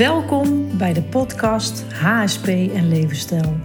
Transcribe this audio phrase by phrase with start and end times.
[0.00, 3.56] Welkom bij de podcast HSP en Levensstijl.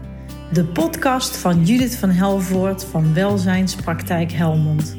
[0.51, 4.97] De podcast van Judith van Helvoort van Welzijnspraktijk Helmond.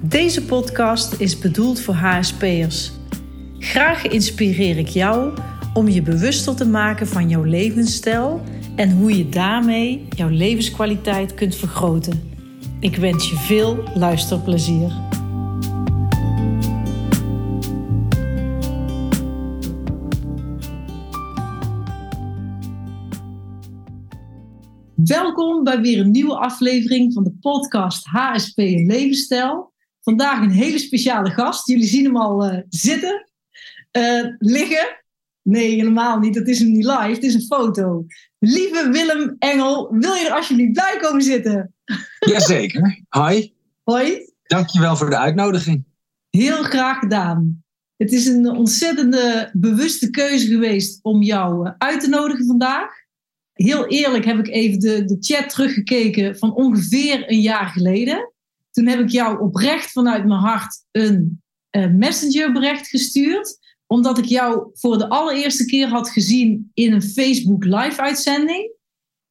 [0.00, 2.92] Deze podcast is bedoeld voor HSP'ers.
[3.58, 5.38] Graag inspireer ik jou
[5.74, 8.42] om je bewuster te maken van jouw levensstijl
[8.76, 12.32] en hoe je daarmee jouw levenskwaliteit kunt vergroten.
[12.80, 14.92] Ik wens je veel luisterplezier.
[25.08, 29.72] Welkom bij weer een nieuwe aflevering van de podcast HSP en Levensstijl.
[30.00, 31.68] Vandaag een hele speciale gast.
[31.68, 33.28] Jullie zien hem al uh, zitten,
[33.98, 35.02] uh, liggen.
[35.42, 36.34] Nee, helemaal niet.
[36.34, 37.10] Het is hem niet live.
[37.12, 38.06] Het is een foto.
[38.38, 41.74] Lieve Willem Engel, wil je er alsjeblieft bij komen zitten?
[42.18, 43.04] Jazeker.
[43.08, 43.54] Hoi.
[43.84, 44.32] Hoi.
[44.42, 45.84] Dankjewel voor de uitnodiging.
[46.30, 47.62] Heel graag gedaan.
[47.96, 52.97] Het is een ontzettende bewuste keuze geweest om jou eh, uit te nodigen vandaag
[53.64, 58.32] heel eerlijk heb ik even de, de chat teruggekeken van ongeveer een jaar geleden.
[58.70, 61.42] Toen heb ik jou oprecht vanuit mijn hart een
[61.76, 63.58] uh, messengerbericht gestuurd.
[63.86, 68.72] Omdat ik jou voor de allereerste keer had gezien in een Facebook live uitzending.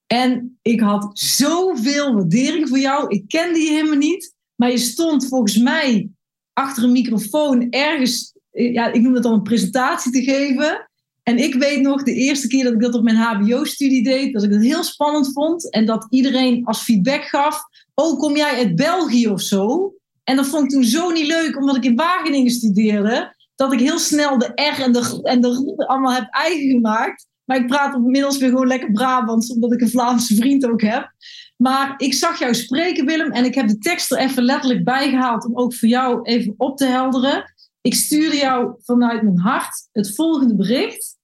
[0.07, 3.07] En ik had zoveel waardering voor jou.
[3.07, 4.35] Ik kende je helemaal niet.
[4.55, 6.09] Maar je stond volgens mij
[6.53, 10.86] achter een microfoon ergens, eh, ja, ik noem het dan een presentatie te geven.
[11.27, 14.43] En ik weet nog de eerste keer dat ik dat op mijn HBO-studie deed, dat
[14.43, 15.71] ik het heel spannend vond.
[15.71, 17.61] En dat iedereen als feedback gaf:
[17.93, 19.93] Oh, kom jij uit België of zo?
[20.23, 23.79] En dat vond ik toen zo niet leuk, omdat ik in Wageningen studeerde, dat ik
[23.79, 27.27] heel snel de R en de, en de allemaal heb eigen gemaakt.
[27.45, 31.11] Maar ik praat inmiddels weer gewoon lekker Brabants, omdat ik een Vlaamse vriend ook heb.
[31.57, 35.09] Maar ik zag jou spreken, Willem, en ik heb de tekst er even letterlijk bij
[35.09, 37.53] gehaald om ook voor jou even op te helderen.
[37.81, 41.16] Ik stuurde jou vanuit mijn hart het volgende bericht.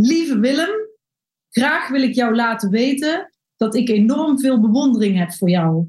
[0.00, 0.70] Lieve Willem,
[1.50, 5.86] graag wil ik jou laten weten dat ik enorm veel bewondering heb voor jou.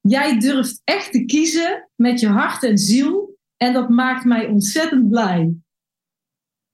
[0.00, 5.08] Jij durft echt te kiezen met je hart en ziel en dat maakt mij ontzettend
[5.08, 5.54] blij.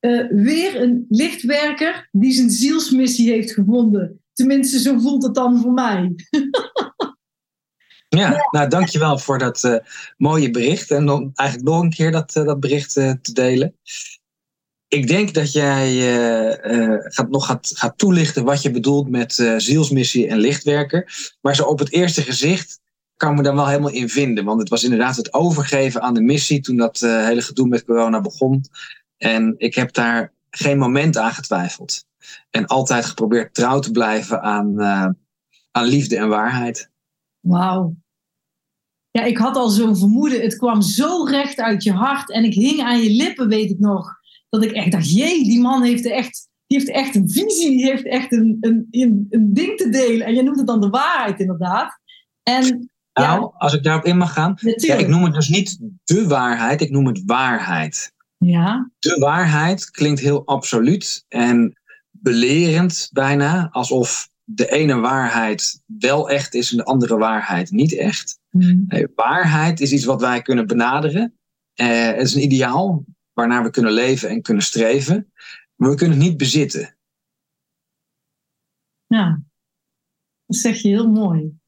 [0.00, 4.22] Uh, weer een lichtwerker die zijn zielsmissie heeft gevonden.
[4.32, 6.14] Tenminste, zo voelt het dan voor mij.
[8.08, 9.76] ja, nou dankjewel voor dat uh,
[10.16, 10.91] mooie bericht.
[10.91, 13.74] En dan eigenlijk nog een keer dat, uh, dat bericht te delen
[14.90, 19.54] ik denk dat jij uh, gaat, nog gaat, gaat toelichten wat je bedoelt met uh,
[19.56, 21.32] zielsmissie en lichtwerker.
[21.40, 22.80] Maar zo op het eerste gezicht
[23.16, 24.44] kan ik me dan wel helemaal in vinden.
[24.44, 28.20] Want het was inderdaad het overgeven aan de missie toen dat hele gedoe met corona
[28.20, 28.64] begon.
[29.16, 32.04] En ik heb daar geen moment aan getwijfeld.
[32.50, 34.80] En altijd geprobeerd trouw te blijven aan,
[35.70, 36.90] aan liefde en waarheid.
[37.40, 37.94] Wauw.
[39.10, 40.40] Ja, ik had al zo'n vermoeden.
[40.40, 42.30] Het kwam zo recht uit je hart.
[42.30, 44.19] En ik hing aan je lippen, weet ik nog
[44.50, 47.84] dat ik echt dacht, jee, die man heeft echt, die heeft echt een visie, die
[47.84, 48.86] heeft echt een, een,
[49.30, 50.26] een, ding te delen.
[50.26, 52.00] En je noemt het dan de waarheid inderdaad.
[52.42, 54.54] En, nou, ja, als ik daarop in mag gaan.
[54.76, 58.12] Ja, ik noem het dus niet de waarheid, ik noem het waarheid.
[58.38, 58.90] Ja.
[58.98, 61.80] De waarheid klinkt heel absoluut en
[62.10, 68.38] belerend bijna, alsof de ene waarheid wel echt is en de andere waarheid niet echt.
[68.50, 68.84] Hmm.
[68.88, 71.34] Nee, waarheid is iets wat wij kunnen benaderen.
[71.74, 73.04] Uh, het is een ideaal
[73.40, 75.32] waarnaar we kunnen leven en kunnen streven.
[75.74, 76.96] Maar we kunnen het niet bezitten.
[79.06, 79.42] Ja,
[80.46, 81.58] dat zeg je heel mooi.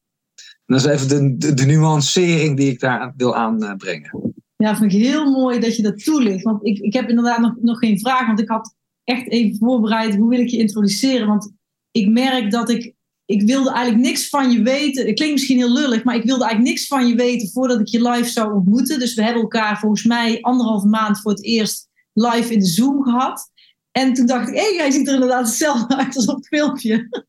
[0.65, 4.33] dat is even de, de, de nuancering die ik daar wil aanbrengen.
[4.55, 6.43] Ja, vind ik heel mooi dat je dat toelicht.
[6.43, 10.15] Want ik, ik heb inderdaad nog, nog geen vraag, want ik had echt even voorbereid
[10.15, 11.27] hoe wil ik je introduceren.
[11.27, 11.53] Want
[11.91, 12.93] ik merk dat ik
[13.33, 15.05] ik wilde eigenlijk niks van je weten.
[15.05, 17.87] Het klinkt misschien heel lullig, maar ik wilde eigenlijk niks van je weten voordat ik
[17.87, 18.99] je live zou ontmoeten.
[18.99, 23.03] Dus we hebben elkaar volgens mij anderhalve maand voor het eerst live in de Zoom
[23.03, 23.51] gehad.
[23.91, 26.47] En toen dacht ik, hé, hey, jij ziet er inderdaad hetzelfde uit als op het
[26.47, 27.25] filmpje.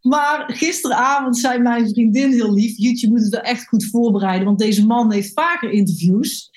[0.00, 4.58] maar, gisteravond zei mijn vriendin heel lief, je moet het wel echt goed voorbereiden, want
[4.58, 6.50] deze man heeft vaker interviews.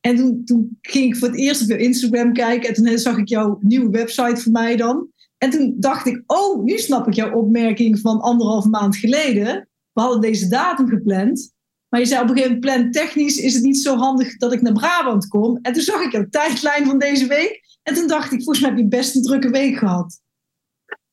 [0.00, 3.16] En toen, toen ging ik voor het eerst op je Instagram kijken en toen zag
[3.16, 5.08] ik jouw nieuwe website voor mij dan.
[5.42, 9.68] En toen dacht ik, oh, nu snap ik jouw opmerking van anderhalf maand geleden.
[9.92, 11.52] We hadden deze datum gepland.
[11.88, 14.52] Maar je zei op een gegeven moment, plan technisch is het niet zo handig dat
[14.52, 15.58] ik naar Brabant kom.
[15.62, 17.60] En toen zag ik jouw tijdlijn van deze week.
[17.82, 20.20] En toen dacht ik, volgens mij heb je best een drukke week gehad.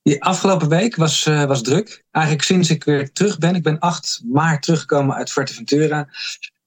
[0.02, 2.04] Die afgelopen week was, uh, was druk.
[2.12, 3.56] Eigenlijk sinds ik weer terug ben.
[3.56, 6.10] Ik ben 8 maart teruggekomen uit Fuerteventura.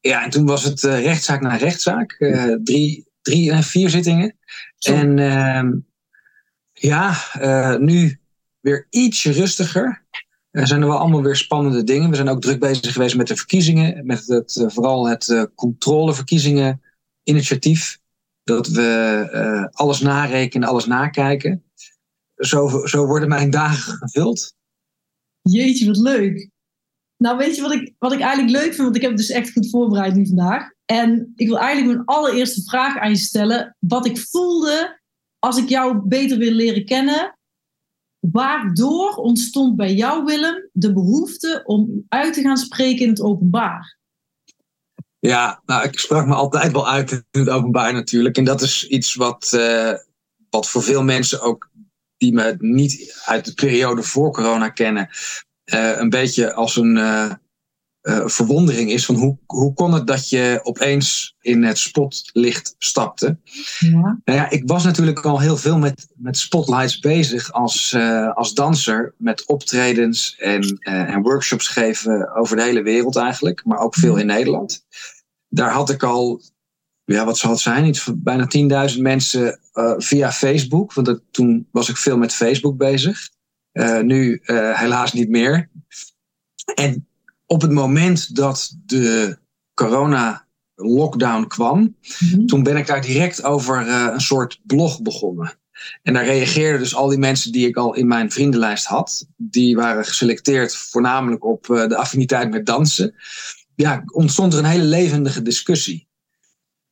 [0.01, 2.17] Ja, en toen was het uh, rechtszaak na rechtszaak.
[2.19, 4.37] Uh, drie, drie en vier zittingen.
[4.77, 4.95] Zo.
[4.95, 5.71] En ehm,
[6.81, 8.21] ja, uh, nu
[8.61, 10.05] weer ietsje rustiger.
[10.51, 12.11] Er zijn er wel allemaal weer spannende dingen.
[12.11, 14.07] We zijn ook druk bezig geweest met de verkiezingen.
[14.07, 16.83] Met het, uh, vooral het uh, controleverkiezingen
[17.23, 17.99] initiatief.
[18.45, 21.65] Dat we alles narekenen, alles nakijken.
[22.37, 24.55] Zo, zo worden mijn dagen gevuld.
[25.43, 26.51] Jeetje, wat leuk.
[27.17, 28.77] Nou, weet je wat ik, wat ik eigenlijk leuk vind?
[28.77, 30.71] Want ik heb het dus echt goed voorbereid nu vandaag.
[30.85, 33.77] En ik wil eigenlijk mijn allereerste vraag aan je stellen.
[33.79, 35.00] Wat ik voelde
[35.41, 37.39] als ik jou beter wil leren kennen.
[38.19, 43.99] Waardoor ontstond bij jou, Willem, de behoefte om uit te gaan spreken in het openbaar?
[45.19, 48.37] Ja, nou, ik sprak me altijd wel uit in het openbaar natuurlijk.
[48.37, 49.93] En dat is iets wat, uh,
[50.51, 51.71] wat voor veel mensen ook
[52.17, 55.09] die me niet uit de periode voor corona kennen,
[55.75, 57.33] uh, een beetje als een uh,
[58.11, 63.39] uh, verwondering is van hoe, hoe kon het dat je opeens in het spotlicht stapte.
[63.79, 64.21] Ja.
[64.25, 67.97] Nou ja, ik was natuurlijk al heel veel met, met spotlights bezig als,
[68.35, 73.95] als danser, met optredens en, en workshops geven over de hele wereld eigenlijk, maar ook
[73.95, 74.85] veel in Nederland.
[75.49, 76.43] Daar had ik al
[77.05, 77.85] ja, wat zal het zijn?
[77.85, 78.49] Iets van bijna
[78.93, 79.61] 10.000 mensen
[79.97, 80.93] via Facebook.
[80.93, 83.31] Want dat, toen was ik veel met Facebook bezig.
[84.03, 84.41] Nu
[84.75, 85.71] helaas niet meer.
[86.75, 87.10] En
[87.53, 89.39] op het moment dat de
[89.75, 91.95] corona-lockdown kwam, mm
[92.31, 92.47] -hmm.
[92.47, 95.59] toen ben ik daar direct over een soort blog begonnen.
[96.03, 99.27] En daar reageerden dus al die mensen die ik al in mijn vriendenlijst had.
[99.37, 103.15] Die waren geselecteerd voornamelijk op de affiniteit met dansen.
[103.75, 106.09] Ja, ontstond er een hele levendige discussie.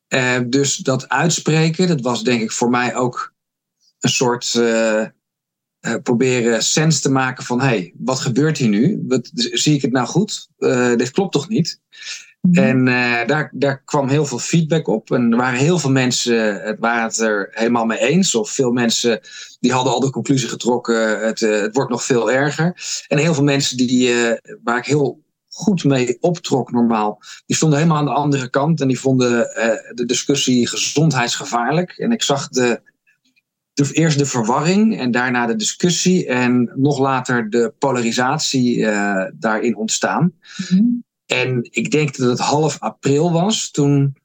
[0.08, 3.34] Uh, dus dat uitspreken, dat was denk ik voor mij ook
[4.00, 4.54] een soort
[5.80, 9.04] uh, proberen sens te maken van hé, hey, wat gebeurt hier nu?
[9.08, 10.48] Wat, zie ik het nou goed?
[10.96, 11.80] dit klopt toch niet?
[12.40, 12.54] Mm.
[12.54, 12.84] En
[13.26, 15.10] daar, daar kwam heel veel feedback op.
[15.10, 18.34] En er waren heel veel mensen, het waren het er helemaal mee eens.
[18.34, 19.20] Of veel mensen
[19.60, 22.74] die hadden al de conclusie getrokken, het, het wordt nog veel erger.
[23.08, 24.14] En heel veel mensen die,
[24.62, 25.22] waar ik heel
[25.58, 27.22] goed mee optrok normaal.
[27.46, 31.90] Die stonden helemaal aan de andere kant en die vonden uh, de discussie gezondheidsgevaarlijk.
[31.90, 32.80] En ik zag de,
[33.78, 39.76] de, eerst de verwarring en daarna de discussie en nog later de polarisatie uh, daarin
[39.76, 40.32] ontstaan.
[40.56, 41.04] Mm-hmm.
[41.26, 43.70] En ik denk dat het half april was.
[43.70, 44.16] Toen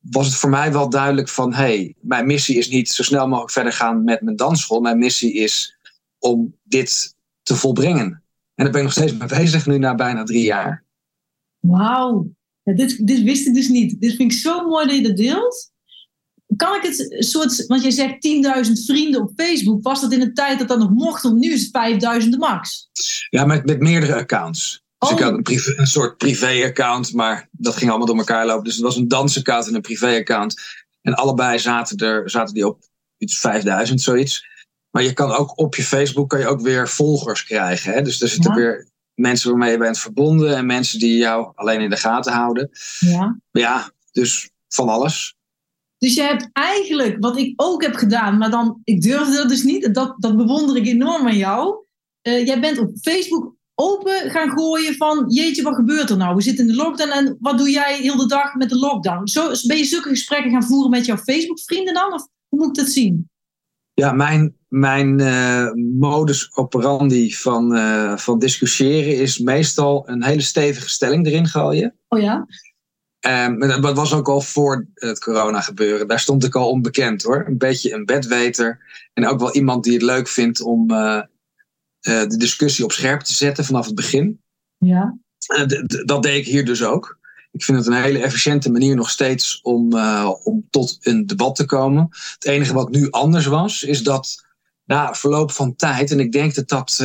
[0.00, 1.54] was het voor mij wel duidelijk van...
[1.54, 4.80] hey, mijn missie is niet zo snel mogelijk verder gaan met mijn dansschool.
[4.80, 5.78] Mijn missie is
[6.18, 8.22] om dit te volbrengen.
[8.54, 10.84] En daar ben ik nog steeds mee bezig nu na bijna drie jaar.
[11.60, 12.30] Wauw,
[12.62, 14.00] ja, dit, dit wist ik dus niet.
[14.00, 15.74] Dit vind ik zo mooi dat je dat deelt.
[16.56, 18.14] Kan ik het soort, want je zegt
[18.66, 21.52] 10.000 vrienden op Facebook, was dat in een tijd dat dat nog mocht, want nu
[21.52, 22.88] is het 5.000 de max?
[23.30, 24.84] Ja, met, met meerdere accounts.
[24.98, 25.24] Dus ik oh.
[25.24, 28.64] had een, privé, een soort privé-account, maar dat ging allemaal door elkaar lopen.
[28.64, 30.60] Dus het was een dansaccount en een privé-account.
[31.02, 32.84] En allebei zaten, er, zaten die op
[33.18, 34.46] iets 5000, zoiets.
[34.90, 37.92] Maar je kan ook op je Facebook kan je ook weer volgers krijgen.
[37.92, 38.02] Hè?
[38.02, 38.56] Dus er zitten ja.
[38.56, 42.70] weer mensen waarmee je bent verbonden en mensen die jou alleen in de gaten houden.
[42.98, 45.35] Ja, ja dus van alles.
[45.98, 49.62] Dus je hebt eigenlijk, wat ik ook heb gedaan, maar dan, ik durfde dat dus
[49.62, 51.84] niet, dat, dat bewonder ik enorm aan jou.
[52.22, 56.34] Uh, jij bent op Facebook open gaan gooien van, jeetje, wat gebeurt er nou?
[56.34, 59.26] We zitten in de lockdown en wat doe jij heel de dag met de lockdown?
[59.26, 62.12] Zo, ben je zulke gesprekken gaan voeren met jouw Facebook-vrienden dan?
[62.12, 63.30] Of hoe moet ik dat zien?
[63.94, 70.88] Ja, mijn, mijn uh, modus operandi van, uh, van discussiëren is meestal een hele stevige
[70.88, 71.94] stelling erin gooien.
[72.08, 72.46] Oh ja?
[73.26, 76.08] Um, dat was ook al voor het corona gebeuren.
[76.08, 77.44] Daar stond ik al onbekend hoor.
[77.46, 78.78] Een beetje een bedweter.
[79.12, 81.22] En ook wel iemand die het leuk vindt om uh,
[82.00, 84.40] de discussie op scherp te zetten vanaf het begin.
[84.78, 85.18] Ja.
[86.04, 87.18] dat deed ik hier dus ook.
[87.52, 89.98] Ik vind het een hele efficiënte manier nog steeds om,
[90.42, 92.08] om tot een debat te komen.
[92.10, 94.44] Het enige wat nu anders was, is dat
[94.84, 97.04] na verloop van tijd, en ik denk dat dat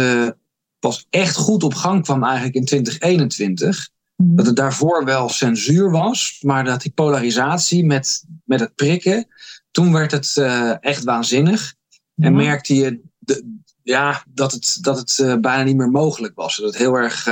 [0.79, 4.00] pas echt goed op gang kwam eigenlijk in 2021, mm.
[4.23, 9.27] Dat het daarvoor wel censuur was, maar dat die polarisatie met, met het prikken,
[9.71, 11.73] toen werd het uh, echt waanzinnig.
[12.15, 16.57] En merkte je de, ja, dat het, dat het bijna niet meer mogelijk was.
[16.57, 17.27] Dat het heel erg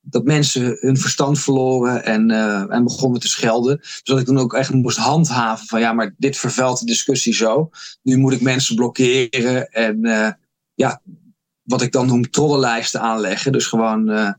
[0.00, 2.30] dat mensen hun verstand verloren en,
[2.70, 3.76] en begonnen te schelden.
[3.76, 7.34] Dus dat ik toen ook echt moest handhaven van ja, maar dit vervuilt de discussie
[7.34, 7.70] zo.
[8.02, 10.00] Nu moet ik mensen blokkeren en
[10.74, 11.02] ja,
[11.62, 13.52] wat ik dan noem trollenlijsten aanleggen.
[13.52, 14.36] Dus gewoon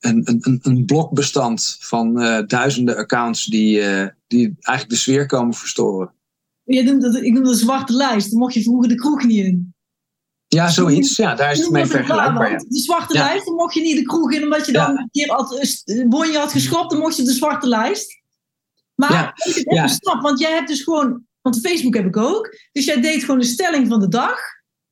[0.00, 2.14] een, een, een blokbestand van
[2.46, 3.82] duizenden accounts die,
[4.26, 6.12] die eigenlijk de sfeer komen verstoren.
[6.62, 8.30] Je noemt dat, ik noem dat een zwarte lijst.
[8.30, 9.74] Dan mocht je vroeger de kroeg niet in.
[10.46, 11.16] Ja, zoiets.
[11.16, 12.50] Ja, daar is het mee vergelijkbaar.
[12.50, 12.56] Ja.
[12.68, 13.24] De zwarte ja.
[13.24, 15.74] lijst, dan mocht je niet de kroeg in, omdat je dan een keer had,
[16.08, 18.22] bonje had geschopt, dan mocht je de zwarte lijst.
[18.94, 19.32] Maar ja.
[19.82, 23.20] ik snap, want jij hebt dus gewoon, want Facebook heb ik ook, dus jij deed
[23.20, 24.38] gewoon de stelling van de dag.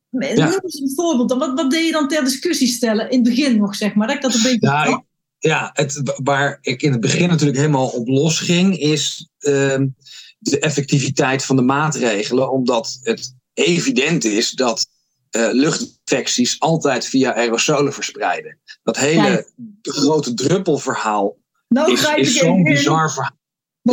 [0.09, 1.39] Noem eens een voorbeeld dan.
[1.39, 3.09] Wat, wat deed je dan ter discussie stellen?
[3.09, 4.07] In het begin nog, zeg maar.
[4.07, 4.67] Dat ik dat een beetje.
[4.67, 5.01] Ja, ik,
[5.39, 9.29] ja het, waar ik in het begin natuurlijk helemaal op los ging, is.
[9.39, 9.77] Uh,
[10.39, 14.87] de effectiviteit van de maatregelen, omdat het evident is dat
[15.31, 18.59] uh, luchtinfecties altijd via aerosolen verspreiden.
[18.83, 19.51] Dat hele
[19.81, 21.37] grote druppelverhaal
[21.67, 23.37] nou, is, is zo'n bizar verhaal.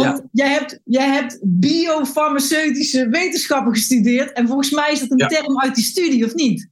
[0.03, 5.61] Want jij, hebt, jij hebt biofarmaceutische wetenschappen gestudeerd en volgens mij is dat een term
[5.61, 6.69] uit die studie, of niet?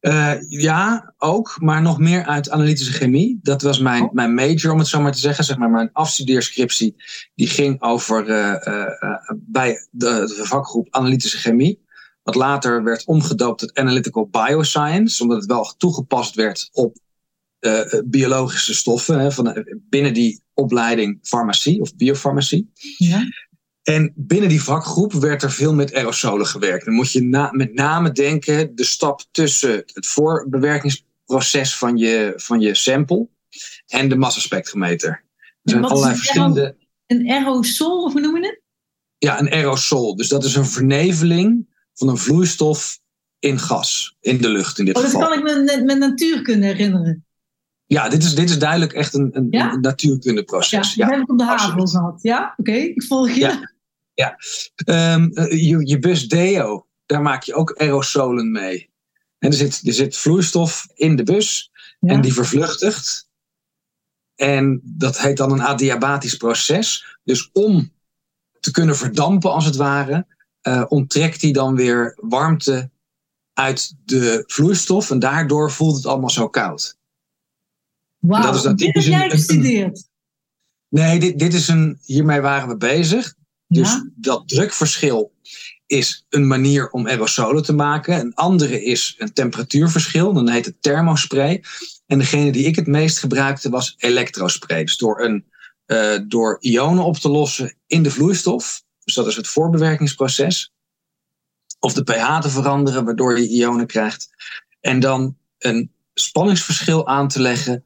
[0.00, 3.38] Uh, ja, ook, maar nog meer uit analytische chemie.
[3.42, 4.12] Dat was mijn, oh.
[4.12, 5.44] mijn major, om het zo maar te zeggen.
[5.44, 6.94] Zeg maar, mijn afstudeerscriptie
[7.34, 11.84] die ging over uh, uh, bij de, de, vakgroep analytische chemie.
[12.22, 16.96] Wat later werd omgedoopt tot analytical bioscience, omdat het wel toegepast werd op
[18.04, 19.18] biologische stoffen.
[19.18, 22.70] Hè, van, binnen die opleiding farmacie of biofarmacie.
[22.96, 23.24] Ja.
[23.82, 26.84] En binnen die vakgroep werd er veel met aerosolen gewerkt.
[26.84, 32.60] Dan moet je na, met name denken de stap tussen het voorbewerkingsproces van je, van
[32.60, 33.28] je sample
[33.86, 35.24] en de massaspectrometer.
[35.62, 36.76] Er zijn allerlei verschillende.
[37.06, 38.60] Een aerosol, of hoe noem je het?
[39.18, 40.16] Ja, een aerosol.
[40.16, 43.00] Dus dat is een verneveling van een vloeistof
[43.38, 45.20] in gas, in de lucht in dit oh, geval.
[45.20, 47.25] Dat kan ik me met, met natuurkunde herinneren.
[47.86, 50.94] Ja, dit is, dit is duidelijk echt een, een, een natuurkundeproces.
[50.94, 52.18] Ja, dat heb ik op de haven gehad.
[52.22, 53.40] Ja, oké, ik volg je.
[53.40, 53.74] Ja.
[54.14, 54.36] Ja,
[55.14, 58.90] um, je, je bus deo, daar maak je ook aerosolen mee.
[59.38, 63.28] En er zit, er zit vloeistof in de bus en die vervluchtigt.
[64.34, 67.18] En dat heet dan een adiabatisch proces.
[67.24, 67.92] Dus om
[68.60, 70.26] te kunnen verdampen, als het ware,
[70.62, 72.90] uh, onttrekt hij dan weer warmte
[73.52, 75.10] uit de vloeistof.
[75.10, 76.96] En daardoor voelt het allemaal zo koud.
[78.26, 80.08] Wauw, dat is dat dit heb jij gestudeerd?
[80.88, 83.34] Nee, dit, dit is een, hiermee waren we bezig.
[83.68, 85.32] Dus dat drukverschil
[85.86, 88.20] is een manier om aerosolen te maken.
[88.20, 91.64] Een andere is een temperatuurverschil, dan heet het thermospray.
[92.06, 94.84] En degene die ik het meest gebruikte was elektrospray.
[94.84, 95.44] Dus door, een,
[95.86, 98.82] uh, door ionen op te lossen in de vloeistof.
[99.04, 100.72] Dus dat is het voorbewerkingsproces.
[101.78, 104.28] Of de pH te veranderen, waardoor je ionen krijgt.
[104.80, 107.84] En dan een spanningsverschil aan te leggen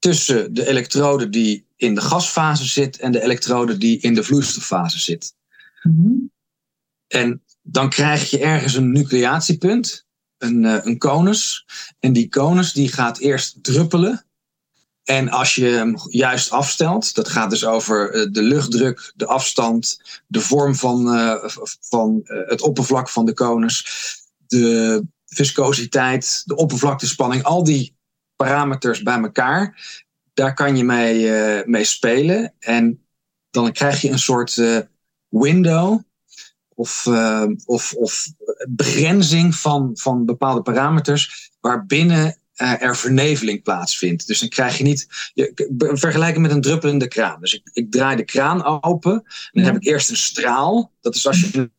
[0.00, 4.98] tussen de elektrode die in de gasfase zit en de elektrode die in de vloeistoffase
[4.98, 5.34] zit.
[5.82, 6.12] Mhm.
[7.06, 10.06] En dan krijg je ergens een nucleatiepunt,
[10.38, 11.66] een, uh, een konus.
[11.98, 14.24] En die konus die gaat eerst druppelen.
[15.04, 20.00] En als je hem juist afstelt, dat gaat dus over uh, de luchtdruk, de afstand,
[20.26, 21.44] de vorm van, uh,
[21.80, 23.86] van het oppervlak van de konus,
[24.46, 27.98] de viscositeit, de oppervlaktespanning, al die
[28.44, 29.76] parameters bij elkaar
[30.40, 32.52] daar kan je mee, uh, mee spelen.
[32.58, 33.04] En
[33.50, 34.78] dan krijg je een soort uh,
[35.28, 36.00] window
[36.68, 38.26] of, uh, of, of
[38.68, 44.26] begrenzing van, van bepaalde parameters waarbinnen er verneveling plaatsvindt.
[44.26, 45.08] Dus dan krijg je niet.
[45.34, 45.52] Je,
[45.92, 47.40] vergelijken met een druppelende kraan.
[47.40, 49.12] Dus ik, ik draai de kraan open.
[49.12, 50.92] En dan heb ik eerst een straal.
[51.00, 51.70] Dat is als je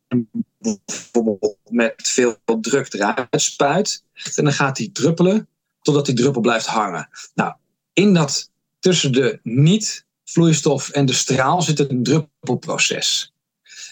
[0.58, 4.04] bijvoorbeeld met veel druk eruit spuit.
[4.34, 5.48] En dan gaat die druppelen
[5.82, 7.08] totdat die druppel blijft hangen.
[7.34, 7.54] Nou,
[7.92, 13.32] in dat tussen de niet-vloeistof en de straal zit een druppelproces.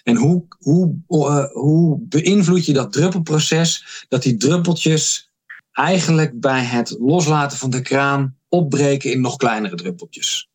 [0.02, 4.04] En hoe, hoe, uh, hoe beïnvloed je dat druppelproces?
[4.08, 5.30] Dat die druppeltjes
[5.72, 10.48] eigenlijk bij het loslaten van de kraan opbreken in nog kleinere druppeltjes.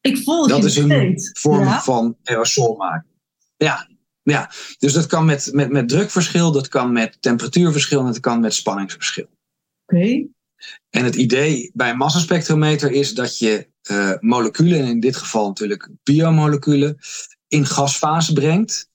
[0.00, 3.10] Ik volg dat is een vorm van aerosol maken.
[3.56, 3.88] Ja,
[4.22, 8.40] ja, dus dat kan met, met, met drukverschil, dat kan met temperatuurverschil en dat kan
[8.40, 9.28] met spanningsverschil.
[9.86, 10.26] Oké.
[10.90, 15.46] En het idee bij een massaspectrometer is dat je uh, moleculen, en in dit geval
[15.46, 16.98] natuurlijk biomoleculen,
[17.48, 18.90] in gasfase brengt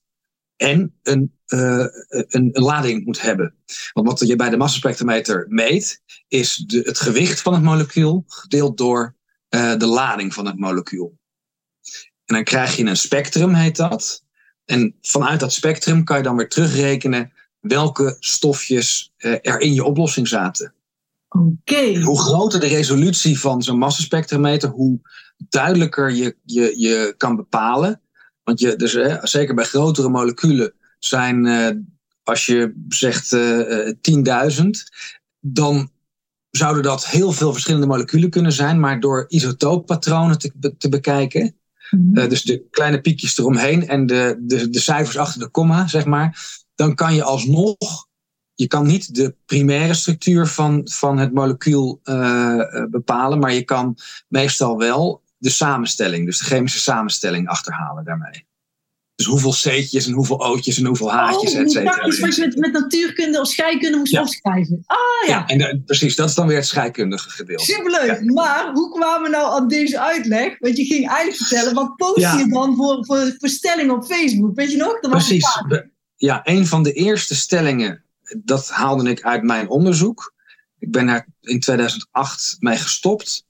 [0.56, 3.54] en een, uh, een, een, lading moet hebben.
[3.92, 8.76] Want wat je bij de massaspectrometer meet, is de, het gewicht van het molecuul gedeeld
[8.78, 9.16] door
[9.50, 11.18] uh, de lading van het molecuul.
[12.24, 14.24] En dan krijg je een spectrum, heet dat.
[14.64, 20.28] En vanuit dat spectrum kan je dan weer terugrekenen welke stofjes er in je oplossing
[20.28, 20.74] zaten.
[22.02, 25.00] Hoe groter de resolutie van zo'n massaspectrometer, hoe
[25.48, 28.00] duidelijker je, je, je kan bepalen.
[28.44, 31.68] Want je, dus, hè, zeker bij grotere moleculen zijn, uh,
[32.22, 33.96] als je zegt uh, eh,
[34.58, 34.66] 10.000,
[35.40, 35.90] dan
[36.50, 41.56] zouden dat heel veel verschillende moleculen kunnen zijn, maar door isotooppatronen te, te bekijken,
[41.90, 42.28] mm -hmm.
[42.28, 46.60] dus de kleine piekjes eromheen en de, de, de cijfers achter de komma, zeg maar,
[46.74, 48.08] dan kan je alsnog
[48.62, 53.96] je kan niet de primaire structuur van, van het molecuul uh, bepalen, maar je kan
[54.28, 58.46] meestal wel de samenstelling, dus de chemische samenstelling achterhalen daarmee.
[59.14, 62.02] Dus hoeveel C'tjes en hoeveel O'tjes en hoeveel H'tjes, oh, et cetera.
[62.04, 64.20] is wat je met, met natuurkunde of scheikunde moest Ja.
[64.20, 64.82] opschrijven.
[64.86, 64.96] Ah
[65.28, 67.64] ja, Ja, en de- precies, dat is dan weer het scheikundige gedeelte.
[67.64, 68.24] superleuk.
[68.32, 70.58] Maar hoe kwamen we nou aan deze uitleg?
[70.58, 74.54] Want je ging eigenlijk vertellen, wat post je dan voor, voor, voor stellingen op Facebook?
[74.54, 75.00] Weet je nog?
[75.00, 75.46] Dat was Precies.
[76.16, 78.04] Ja, een van de eerste stellingen,
[78.38, 80.34] dat haalde ik uit mijn onderzoek.
[80.78, 83.44] Ik ben daar in 2008 mee gestopt.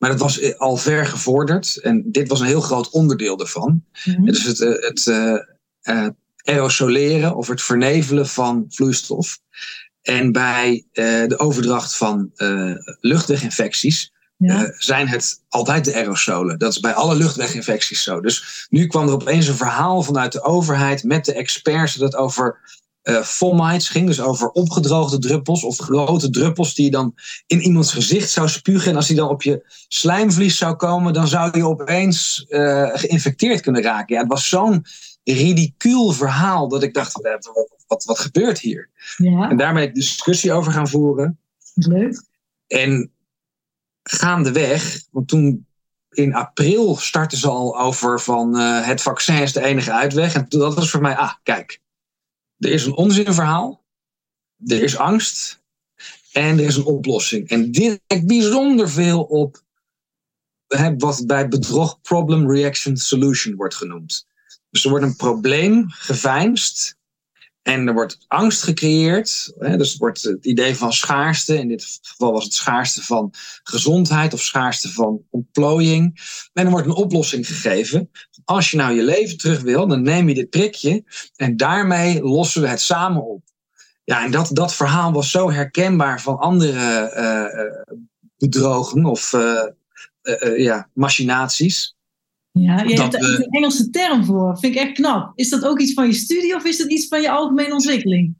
[0.00, 1.76] Maar dat was eh, al ver gevorderd.
[1.76, 3.84] En dit was een heel groot onderdeel daarvan.
[4.04, 4.24] Mhm.
[4.24, 5.06] Dus het, eh, het
[5.82, 6.06] eh,
[6.44, 9.38] aerosoleren of het vernevelen van vloeistof.
[10.02, 12.30] En bij de overdracht van
[13.00, 14.74] luchtweginfecties Ja.
[14.78, 16.58] zijn het altijd de aerosolen.
[16.58, 18.20] Dat is bij alle luchtweginfecties zo.
[18.20, 22.60] Dus nu kwam er opeens een verhaal vanuit de overheid met de experts dat over
[23.02, 24.06] eh fomites ging.
[24.06, 27.14] Dus over opgedroogde druppels of grote druppels die je dan
[27.46, 28.90] in iemands gezicht zou spugen.
[28.90, 33.60] En als die dan op je slijmvlies zou komen, dan zou je opeens eh, geïnfecteerd
[33.60, 34.14] kunnen raken.
[34.14, 34.84] Ja, het was zo'n
[35.24, 38.90] ridicuul verhaal dat ik dacht, eh, wat, wat, wat gebeurt hier?
[39.16, 41.38] ja, En daar ben ik discussie over gaan voeren.
[41.74, 42.24] leuk.
[42.66, 43.10] En
[44.02, 45.66] gaandeweg, want toen
[46.10, 50.34] in april startten ze al over van eh, het vaccin is de enige uitweg.
[50.34, 51.80] En dat was voor mij, ah, kijk,
[52.60, 53.84] er is een onzinverhaal,
[54.66, 55.62] er is angst
[56.32, 57.48] en er is een oplossing.
[57.48, 59.62] En dit lijkt bijzonder veel op
[60.98, 64.26] wat bij bedrog problem reaction solution wordt genoemd.
[64.70, 66.98] Dus er wordt een probleem geveinsd
[67.62, 69.52] en er wordt angst gecreëerd.
[69.58, 71.58] Hè, dus wordt het idee van schaarste.
[71.58, 76.20] In dit geval was het schaarste van gezondheid of schaarste van ontplooiing.
[76.52, 78.10] En er wordt een oplossing gegeven.
[78.44, 81.04] Als je nou je leven terug wil, dan neem je dit prikje.
[81.36, 83.42] En daarmee lossen we het samen op.
[84.04, 87.82] Ja, en dat, dat verhaal was zo herkenbaar van andere eh, eh,
[88.36, 91.96] bedrogen of eh, ja, machinaties.
[92.52, 94.58] Ja, je hebt daar we- een Engelse term voor.
[94.58, 95.32] Vind ik echt knap.
[95.34, 98.38] Is dat ook iets van je studie of is dat iets van je algemene ontwikkeling?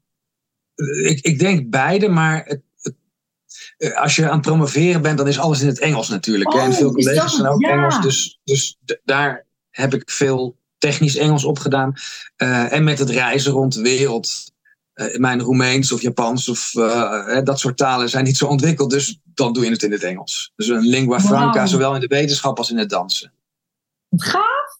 [1.05, 2.95] ik, ik denk beide, maar het, het-
[3.77, 6.53] eh, als je aan het promoveren bent, dan is alles in het Engels natuurlijk.
[6.53, 7.69] en Oh, veel collega's zijn ook Ja.
[7.69, 11.93] Engels, dus, dus daar heb ik veel technisch Engels op gedaan.
[12.35, 14.49] Eh, en met het reizen rond de wereld.
[14.93, 16.71] eh, mijn Roemeens of Japans of
[17.43, 20.51] dat soort talen zijn niet zo ontwikkeld, dus dan doe je het in het Engels.
[20.55, 23.31] Dus een lingua franca, zowel in de wetenschap als in het dansen.
[24.15, 24.79] Gaaf.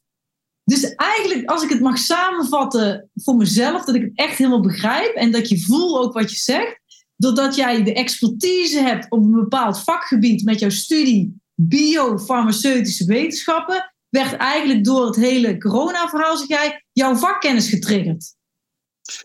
[0.64, 5.16] Dus eigenlijk, als ik het mag samenvatten voor mezelf, dat ik het echt helemaal begrijp
[5.16, 6.80] en dat je voelt ook wat je zegt,
[7.16, 14.34] doordat jij de expertise hebt op een bepaald vakgebied met jouw studie biofarmaceutische wetenschappen, werd
[14.34, 18.36] eigenlijk door het hele corona-verhaal, zeg jij, jouw vakkennis getriggerd.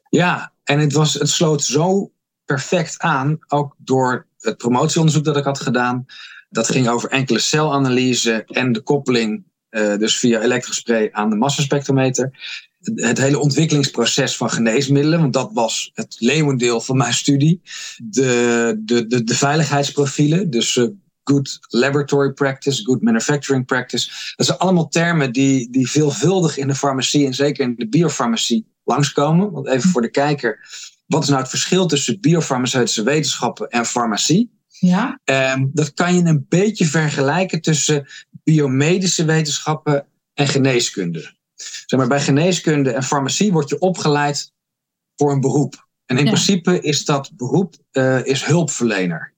[0.09, 2.13] Ja, en het, was, het sloot zo
[2.45, 6.07] perfect aan, ook door het promotieonderzoek dat ik had gedaan.
[6.49, 9.45] Dat ging over enkele celanalyse en de koppeling,
[9.77, 12.39] eh, dus via elektrospray aan de massaspectrometer.
[12.81, 17.61] Het, het hele ontwikkelingsproces van geneesmiddelen, want dat was het leeuwendeel van mijn studie.
[17.97, 20.87] De, de, de, de veiligheidsprofielen, dus eh,
[21.25, 24.11] good laboratory practice, good manufacturing practice.
[24.37, 28.67] Dat zijn allemaal termen die, die veelvuldig in de farmacie en zeker in de biofarmacie
[28.85, 29.51] langskomen.
[29.51, 30.59] Want even voor de kijker,
[31.07, 34.51] wat is nou het verschil tussen biofarmaceutische wetenschappen en farmacie?
[34.69, 35.21] Ja?
[35.25, 38.07] Ehm, dat kan je een beetje vergelijken tussen
[38.47, 41.35] biomedische wetenschappen en geneeskunde.
[41.87, 44.53] Zeg maar, bij geneeskunde en farmacie word je opgeleid
[45.17, 45.87] voor een beroep.
[46.07, 46.31] En in Ja.
[46.31, 49.35] principe is dat beroep eh, is hulpverlener.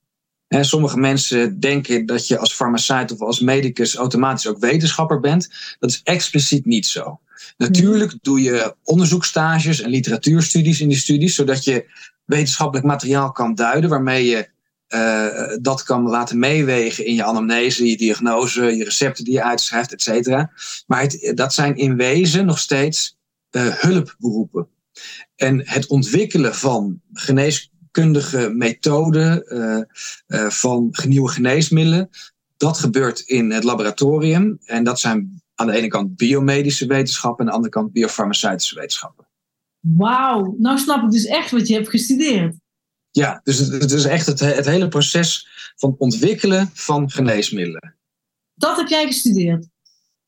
[0.47, 5.49] En sommige mensen denken dat je als farmaceut of als medicus automatisch ook wetenschapper bent.
[5.79, 7.19] Dat is expliciet niet zo.
[7.57, 11.89] Natuurlijk doe je onderzoekstages en literatuurstudies in die studies, zodat je
[12.25, 14.49] wetenschappelijk materiaal kan duiden, waarmee je
[14.89, 19.93] eh, dat kan laten meewegen in je anamnese, je diagnose, je recepten die je uitschrijft,
[19.93, 20.51] et cetera.
[20.87, 23.17] Maar het, dat zijn in wezen nog steeds
[23.49, 24.67] eh, hulpberoepen.
[25.35, 29.45] En het ontwikkelen van geneeskundige methoden,
[30.27, 32.09] eh, van nieuwe geneesmiddelen,
[32.57, 34.57] dat gebeurt in het laboratorium.
[34.65, 38.75] En dat zijn aan de ene kant biomedische wetenschappen en aan de andere kant biofarmaceutische
[38.75, 39.27] wetenschappen.
[39.79, 42.55] Wauw, nou snap ik dus echt wat je hebt gestudeerd.
[43.11, 47.97] Ja, dus het, het is echt het, het hele proces van ontwikkelen van geneesmiddelen.
[48.53, 49.67] Dat heb jij gestudeerd?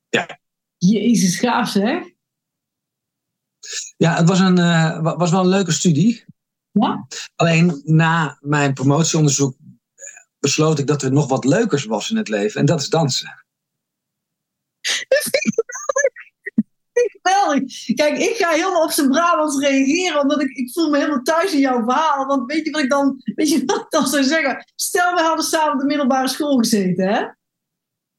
[0.10, 0.40] Ja.
[0.78, 2.04] Jezus, gaaf zeg.
[3.98, 6.26] Ja, het was, een, eh, wa- was wel een leuke studie.
[6.72, 7.08] Ja?
[7.36, 10.06] Alleen na mijn promotieonderzoek eh,
[10.40, 12.60] besloot ik dat er nog wat leukers was in het leven.
[12.60, 13.46] En dat is dansen.
[17.22, 17.86] Geweldig.
[17.96, 21.54] Kijk, ik ga helemaal op zijn Brabants reageren, omdat ik, ik voel me helemaal thuis
[21.54, 22.26] in jouw verhaal.
[22.26, 24.66] Want weet je wat ik dan, weet je wat ik dan zou zeggen?
[24.76, 27.26] Stel, we hadden samen op de middelbare school gezeten, hè?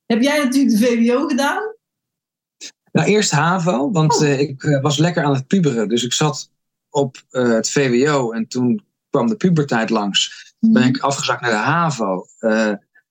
[0.06, 1.62] Heb jij natuurlijk de VWO gedaan?
[2.92, 4.22] Nou, eerst HAVO, want Oh.
[4.22, 5.88] eh, ik eh, was lekker aan het puberen.
[5.88, 6.50] Dus ik zat
[6.90, 10.54] op eh, het VWO en toen kwam de puberteit langs.
[10.58, 12.26] ben ik afgezakt naar de HAVO.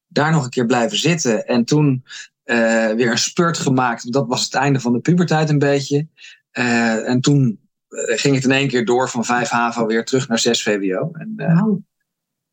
[0.08, 1.48] daar nog een keer blijven zitten.
[1.48, 2.04] En toen
[2.52, 4.12] eh, weer een spurt gemaakt.
[4.14, 6.08] Dat was het einde van de puberteit een beetje.
[6.52, 10.28] Eh, en toen eh, ging het in één keer door van 5 HAVO weer terug
[10.28, 11.12] naar 6 VWO.
[11.14, 11.34] En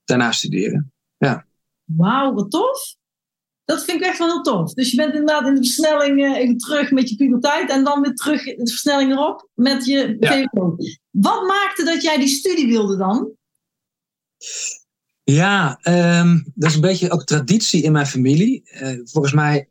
[0.04, 0.92] daarna studeren.
[1.84, 2.96] Wauw, wat tof.
[3.64, 4.72] Dat vind ik echt wel heel tof.
[4.74, 8.46] Dus je bent inderdaad in de versnelling terug met je puberteit en dan weer terug
[8.46, 10.32] in de versnelling erop met je Ja.
[10.32, 10.76] VWO.
[11.10, 13.30] Wat maakte dat jij die studie wilde dan?
[15.24, 18.62] Ja, ehm, dat is een beetje ook traditie in mijn familie.
[19.04, 19.68] Volgens mij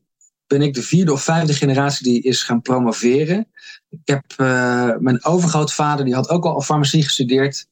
[0.48, 3.48] ben ik de vierde of vijfde generatie die is gaan promoveren.
[3.90, 7.68] Ik heb eh, mijn overgrootvader, die had ook al farmacie gestudeerd.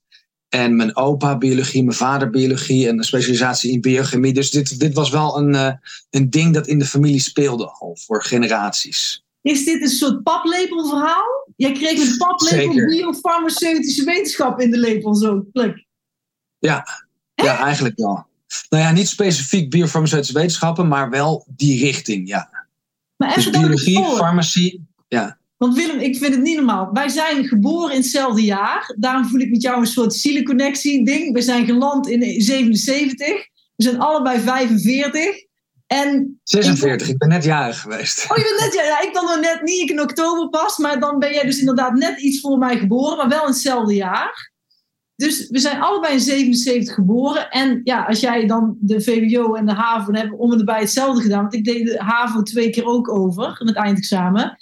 [0.49, 4.33] En mijn opa biologie, mijn vader biologie en een specialisatie in biochemie.
[4.33, 5.73] Dus dit, dit was wel een, eh,
[6.09, 9.23] een ding dat in de familie speelde al voor generaties.
[9.41, 11.47] Is dit een soort paplepelverhaal?
[11.55, 15.45] Jij kreeg een paplepel biofarmaceutische wetenschap in de lepel, zo.
[15.51, 15.85] Pluk.
[16.59, 16.85] Ja,
[17.35, 18.25] eigenlijk wel.
[18.69, 22.54] Nou ja, niet specifiek biofarmaceutische wetenschappen, maar wel die richting, ja.
[23.25, 24.88] Maar Dus even biologie, farmacie,
[25.57, 26.89] Want Willem, ik vind het niet normaal.
[26.93, 28.93] Wij zijn geboren in hetzelfde jaar.
[28.97, 31.33] Daarom voel ik met jou een soort zielenconnectie-ding.
[31.33, 33.27] We zijn geland in 77.
[33.75, 35.43] We zijn allebei 45.
[35.88, 37.07] En 46.
[37.07, 38.25] Ik ben net jarig geweest.
[38.31, 40.77] Oh, je bent net, ja, ja, ik dan nog net niet, ik in oktober pas,
[40.77, 43.93] maar dan ben jij dus inderdaad net iets voor mij geboren, maar wel in hetzelfde
[43.93, 44.53] jaar.
[45.15, 47.49] Dus we zijn allebei in 77 geboren.
[47.49, 51.21] En ja, als jij dan de VWO en de HAVO hebben om en erbij hetzelfde
[51.21, 54.58] gedaan, want ik deed de HAVO twee keer ook over, met eindexamen.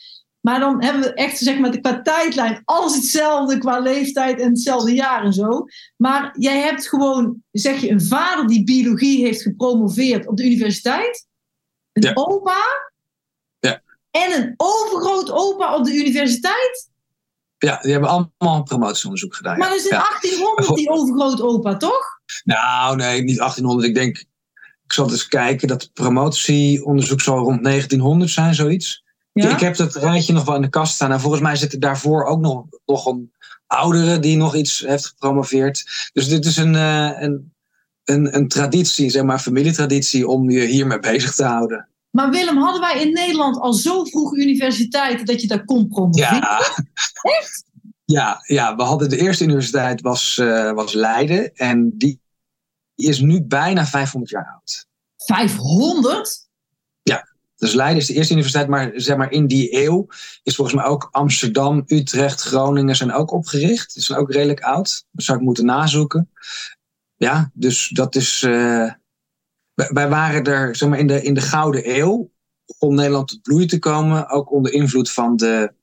[0.46, 4.94] Maar dan hebben we echt, zeg maar, qua tijdlijn alles hetzelfde, qua leeftijd en hetzelfde
[4.94, 5.66] jaar en zo.
[5.98, 11.28] Maar jij hebt gewoon, zeg je, een vader die biologie heeft gepromoveerd op de universiteit.
[11.92, 12.12] Een Ja.
[12.14, 12.62] opa.
[13.60, 13.82] Ja.
[14.12, 16.92] En een overgrootopa op de universiteit.
[17.64, 19.58] Ja, die hebben allemaal een promotieonderzoek gedaan.
[19.58, 19.74] Maar ja.
[19.74, 20.04] dat is in Ja.
[20.22, 22.20] 1800 die overgrootopa, toch?
[22.44, 23.88] Nou, nee, niet 1800.
[23.88, 24.18] Ik denk,
[24.84, 29.04] ik zal het eens kijken, dat promotieonderzoek zal rond 1900 zijn, zoiets.
[29.34, 31.12] Ik heb dat rijtje nog wel in de kast staan.
[31.12, 33.32] En volgens mij zit er daarvoor ook nog, nog een
[33.68, 36.10] oudere die nog iets heeft gepromoveerd.
[36.14, 37.54] Dus dit is een, eh, een,
[38.04, 41.88] een, een traditie, zeg maar, familietraditie om je hiermee bezig te houden.
[42.16, 46.38] Maar Willem, hadden wij in Nederland al zo vroeg universiteit dat je daar kon promoveren?
[46.38, 46.60] Ja.
[48.06, 51.54] Ja, ja, we hadden de eerste universiteit was, eh, was Leiden.
[51.54, 52.20] En die
[52.96, 54.88] is nu bijna 500 jaar oud.
[55.18, 56.42] 500?
[57.56, 60.08] Dus Leiden is de eerste universiteit, maar zeg maar in die eeuw
[60.44, 63.94] is volgens mij ook Amsterdam, Utrecht, Groningen zijn ook opgericht.
[63.94, 65.06] Die zijn ook redelijk oud.
[65.12, 66.30] Dat zou ik moeten nazoeken.
[67.16, 68.44] Ja, dus dat is.
[68.44, 68.92] eh,
[69.76, 72.32] wij, waren er, zeg maar, in de, in de Gouden Eeuw.
[72.80, 74.30] Om Nederland tot bloei te komen.
[74.30, 75.74] Ook onder invloed van de.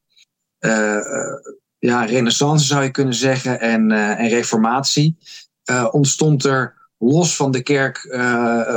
[0.58, 1.34] eh, eh,
[1.78, 3.60] ja, Renaissance zou je kunnen zeggen.
[3.60, 5.16] En, eh, en Reformatie.
[5.64, 8.14] eh, ontstond er los van de kerk.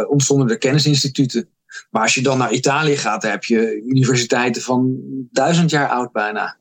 [0.10, 1.50] ontstonden er kennisinstituten.
[1.92, 4.98] Maar als je dan naar Italië gaat, dan heb je universiteiten van
[5.32, 6.58] duizend jaar oud bijna.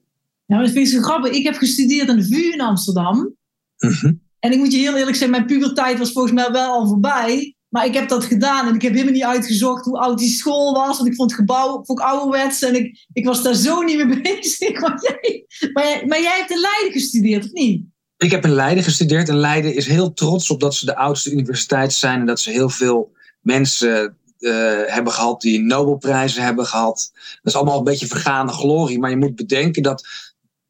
[0.47, 1.33] Nou, dat vind ik zo grappig.
[1.33, 3.37] Ik heb gestudeerd aan de VU in Amsterdam.
[3.79, 4.13] Mhm.
[4.39, 7.57] En ik moet je heel eerlijk zeggen, mijn puberteit was volgens mij wel al voorbij.
[7.73, 10.73] Maar ik heb dat gedaan en ik heb helemaal niet uitgezocht hoe oud die school
[10.73, 10.97] was.
[10.97, 14.07] Want ik vond het gebouw vond ik ouderwets en ik, ik was daar zo niet
[14.07, 14.81] mee bezig.
[14.81, 17.85] Maar jij, maar, jij, maar jij hebt in Leiden gestudeerd, of niet?
[18.17, 21.31] Ik heb in Leiden gestudeerd en Leiden is heel trots op dat ze de oudste
[21.31, 27.11] universiteit zijn en dat ze heel veel mensen eh, hebben gehad die Nobelprijzen hebben gehad.
[27.15, 30.07] Dat is allemaal een beetje vergane glorie, maar je moet bedenken dat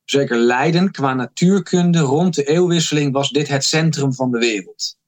[0.05, 5.01] zeker Leiden qua natuurkunde rond de eeuwwisseling was dit het centrum van de wereld.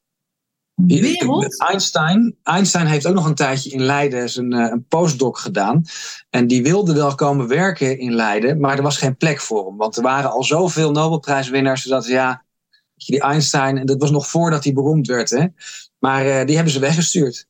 [0.75, 1.59] Wereld?
[1.59, 5.83] Einstein, Einstein heeft ook nog een tijdje in Leiden zijn, eh, een postdoc gedaan.
[6.29, 9.77] En die wilde wel komen werken in Leiden, maar er was geen plek voor hem.
[9.77, 12.43] Want er waren al zoveel Nobelprijswinnaars, zodat ja,
[12.95, 15.45] die Einstein, en dat was nog voordat hij beroemd werd, hè.
[15.99, 17.47] Maar eh, die hebben ze weggestuurd.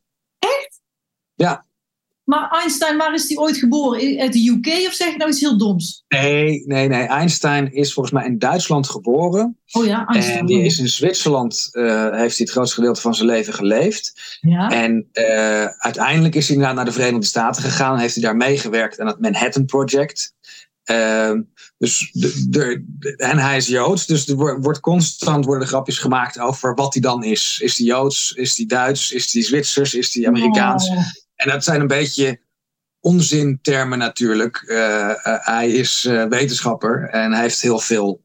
[2.25, 4.01] Maar Einstein, waar is die ooit geboren?
[4.01, 6.03] In- Uit de UK of zeg je nou iets heel doms?
[6.07, 7.03] Nee, nee, nee.
[7.07, 9.57] Einstein is volgens mij in Duitsland geboren.
[9.71, 10.37] Oh ja, Einstein.
[10.37, 14.37] En die is in Zwitserland, eh, heeft hij het grootste gedeelte van zijn leven geleefd.
[14.41, 14.69] Ja.
[14.69, 17.97] En eh, uiteindelijk is hij inderdaad naar de Verenigde Staten gegaan.
[17.99, 20.33] Heeft hij daar meegewerkt aan het Manhattan Project.
[20.83, 21.41] Ehm,
[21.77, 25.97] dus de, de, de- en hij is Joods, dus er wordt, wordt constant worden grapjes
[25.99, 27.59] gemaakt over wat hij dan is.
[27.63, 28.31] Is hij Joods?
[28.31, 29.11] Is hij Duits?
[29.11, 29.93] Is hij Zwitsers?
[29.93, 30.89] Is hij Amerikaans?
[30.89, 30.97] Oh.
[31.35, 32.39] En dat zijn een beetje
[33.05, 34.57] onzintermen natuurlijk.
[34.67, 38.23] Eh, eh, hij is eh, wetenschapper en hij heeft heel veel,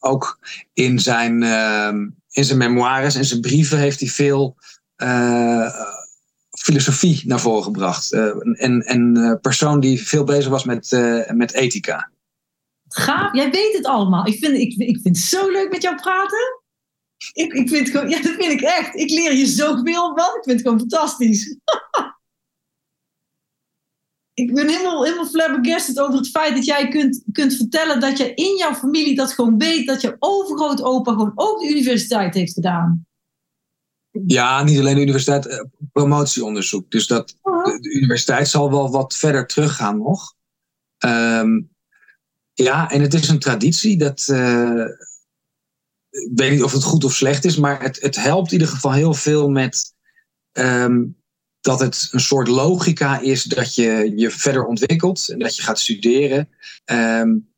[0.00, 0.38] ook
[0.72, 4.56] in zijn, ehm, in zijn memoires en zijn brieven heeft hij veel
[6.50, 8.12] filosofie naar voren gebracht.
[8.12, 10.90] en een persoon die veel bezig was met,
[11.32, 12.10] met ethica.
[12.88, 14.26] Gaaf, jij weet het allemaal.
[14.26, 16.59] Ik vind, ik, ik vind het zo leuk met jou praten.
[17.32, 18.94] Ik, ik vind het gewoon, ja, dat vind ik echt.
[18.94, 20.36] Ik leer je zoveel van.
[20.36, 21.46] Ik vind het gewoon fantastisch.
[24.42, 28.34] ik ben helemaal, helemaal flabbergasted over het feit dat jij kunt, kunt vertellen dat je
[28.34, 33.06] in jouw familie dat gewoon weet, dat je overgrootopa gewoon ook de universiteit heeft gedaan.
[34.26, 36.90] Ja, niet alleen de universiteit, eh, promotieonderzoek.
[36.90, 37.64] Dus dat, oh.
[37.64, 40.34] de, universiteit zal wel wat verder teruggaan nog.
[41.04, 41.70] Um,
[42.52, 44.28] ja, en het is een traditie dat.
[44.30, 44.84] Uh,
[46.20, 48.74] ik weet niet of het goed of slecht is, maar het, het helpt in ieder
[48.74, 49.94] geval heel veel met.
[50.52, 51.18] Um,
[51.60, 55.78] dat het een soort logica is dat je je verder ontwikkelt en dat je gaat
[55.78, 56.48] studeren.
[56.84, 57.48] Um,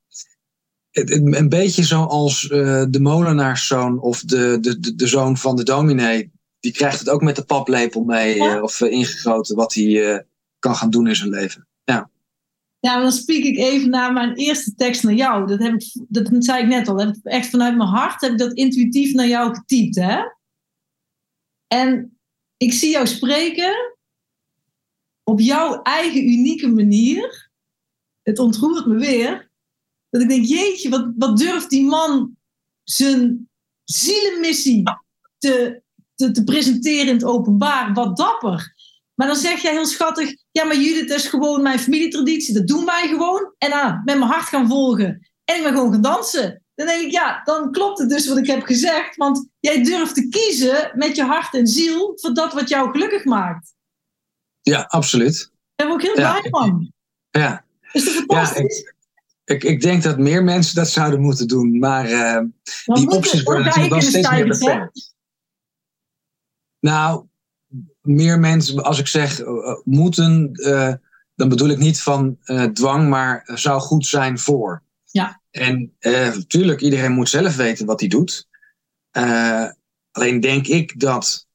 [0.90, 6.32] het, een beetje zoals uh, de molenaarszoon of de, de, de, zoon van de dominee.
[6.60, 10.26] Die krijgt het ook met de paplepel mee uh, of uh, ingegoten wat hij
[10.58, 11.66] kan gaan doen in zijn leven.
[12.82, 13.00] Ja.
[13.00, 15.46] Dan spreek ik even naar mijn eerste tekst naar jou.
[15.46, 16.98] Dat, heb ik, dat zei ik net al.
[16.98, 19.94] Heb ik echt vanuit mijn hart heb ik dat intuïtief naar jou getypt.
[19.94, 20.22] Hè?
[21.66, 22.18] En
[22.56, 23.96] ik zie jou spreken
[25.22, 27.50] op jouw eigen unieke manier.
[28.22, 29.50] Het ontroert me weer.
[30.10, 32.36] Dat ik denk, jeetje, wat, wat durft die man
[32.82, 33.50] zijn
[33.84, 34.82] zielenmissie
[35.38, 35.82] te,
[36.14, 37.92] te, te presenteren in het openbaar.
[37.92, 38.74] Wat dapper.
[39.14, 42.84] Maar dan zeg jij heel schattig, ja, maar Judith is gewoon mijn familietraditie, dat doen
[42.84, 43.54] wij gewoon.
[43.58, 45.30] En ah, met mijn hart gaan volgen.
[45.44, 46.62] En ik ben gewoon gaan dansen.
[46.74, 49.16] Dan denk ik, ja, dan klopt het dus wat ik heb gezegd.
[49.16, 53.24] Want jij durft te kiezen met je hart en ziel voor dat wat jou gelukkig
[53.24, 53.74] maakt.
[54.60, 55.50] Ja, absoluut.
[55.74, 56.92] Daar ben ik heel blij van.
[57.30, 57.64] Ja.
[57.92, 58.82] Is dat fantastisch?
[59.44, 62.40] Ja, ik, ik, denk dat meer mensen dat zouden moeten doen, maar uh,
[62.84, 65.14] die opties worden natuurlijk wel steeds meer beperkt.
[66.80, 67.26] Nou,
[68.02, 70.92] meer mensen, als ik zeg uh, moeten, uh,
[71.34, 72.38] dan bedoel ik niet van
[72.72, 74.82] dwang, maar zou goed zijn voor.
[75.04, 75.40] Ja.
[75.50, 78.48] En natuurlijk, iedereen moet zelf weten wat hij doet.
[80.10, 81.46] alleen denk ik dat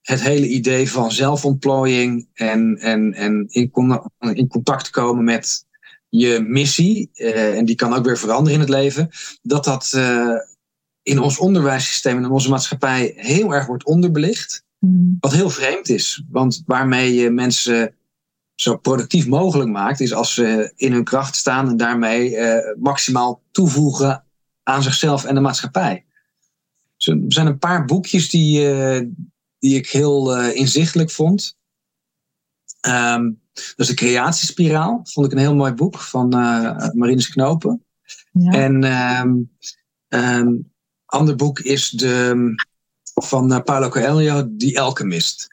[0.00, 3.70] het hele idee van zelfontplooiing en, en, en in,
[4.18, 5.64] in contact komen met
[6.08, 9.10] je missie, en die kan ook weer veranderen in het leven,
[9.42, 9.92] dat dat
[11.02, 14.64] in ons onderwijssysteem en in onze maatschappij heel erg wordt onderbelicht.
[14.80, 15.16] Hmm.
[15.20, 17.94] Wat heel vreemd is, want waarmee je mensen
[18.54, 23.42] zo productief mogelijk maakt, is als ze in hun kracht staan en daarmee uh, maximaal
[23.50, 24.24] toevoegen
[24.62, 26.04] aan zichzelf en de maatschappij.
[26.96, 29.06] Dus er zijn een paar boekjes die, uh,
[29.58, 31.58] die ik heel uh, inzichtelijk vond.
[32.88, 36.28] Um, dat is de Creatiespiraal, vond ik een heel mooi boek van
[36.94, 37.84] Marinus Knopen.
[38.32, 38.52] Ja.
[38.52, 39.50] En um,
[40.08, 40.72] een
[41.06, 42.54] ander boek is de
[43.24, 45.48] van uh, Paulo Coelho, The Alchemist.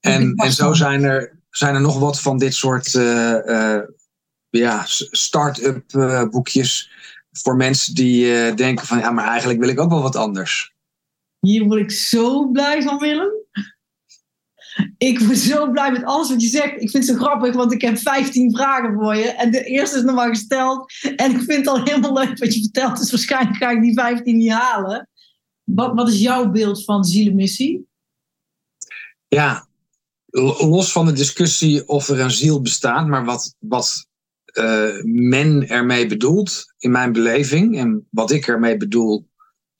[0.00, 3.80] En, en zo zijn er, zijn er nog wat van dit soort uh, uh,
[4.50, 5.84] ja, start-up
[6.30, 6.90] boekjes
[7.32, 10.74] voor mensen die denken van ja, maar eigenlijk wil ik ook wel wat anders.
[11.40, 13.40] Hier word ik zo blij van, Willem.
[14.98, 16.72] Ik word zo blij met alles wat je zegt.
[16.72, 19.28] Ik vind het zo grappig, want ik heb 15 vragen voor je.
[19.28, 20.92] En de eerste is nog maar gesteld.
[21.16, 22.98] En ik vind het al helemaal leuk wat je vertelt.
[22.98, 25.08] Dus waarschijnlijk ga ik die 15 niet halen.
[25.74, 27.88] Wat, wat is jouw beeld van zielenmissie?
[29.28, 29.68] Ja,
[30.58, 34.08] los van de discussie of er een ziel bestaat, maar wat, wat
[34.52, 39.28] uh, men ermee bedoelt, in mijn beleving, en wat ik ermee bedoel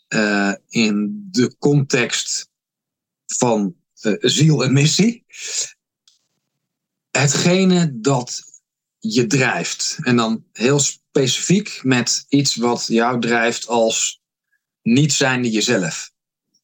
[0.09, 2.48] uh, in de context
[3.26, 5.24] van uh, ziel en missie.
[7.11, 8.42] Hetgene dat
[8.98, 9.98] je drijft.
[10.03, 14.19] En dan heel specifiek met iets wat jou drijft als
[14.92, 16.12] niet zijnde jezelf.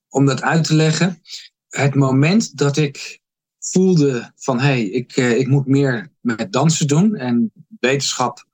[0.08, 1.22] Om dat uit te leggen,
[1.68, 3.20] het moment dat ik
[3.58, 8.46] voelde van hé, hey, ik, uh, ik moet meer met dansen doen en wetenschap,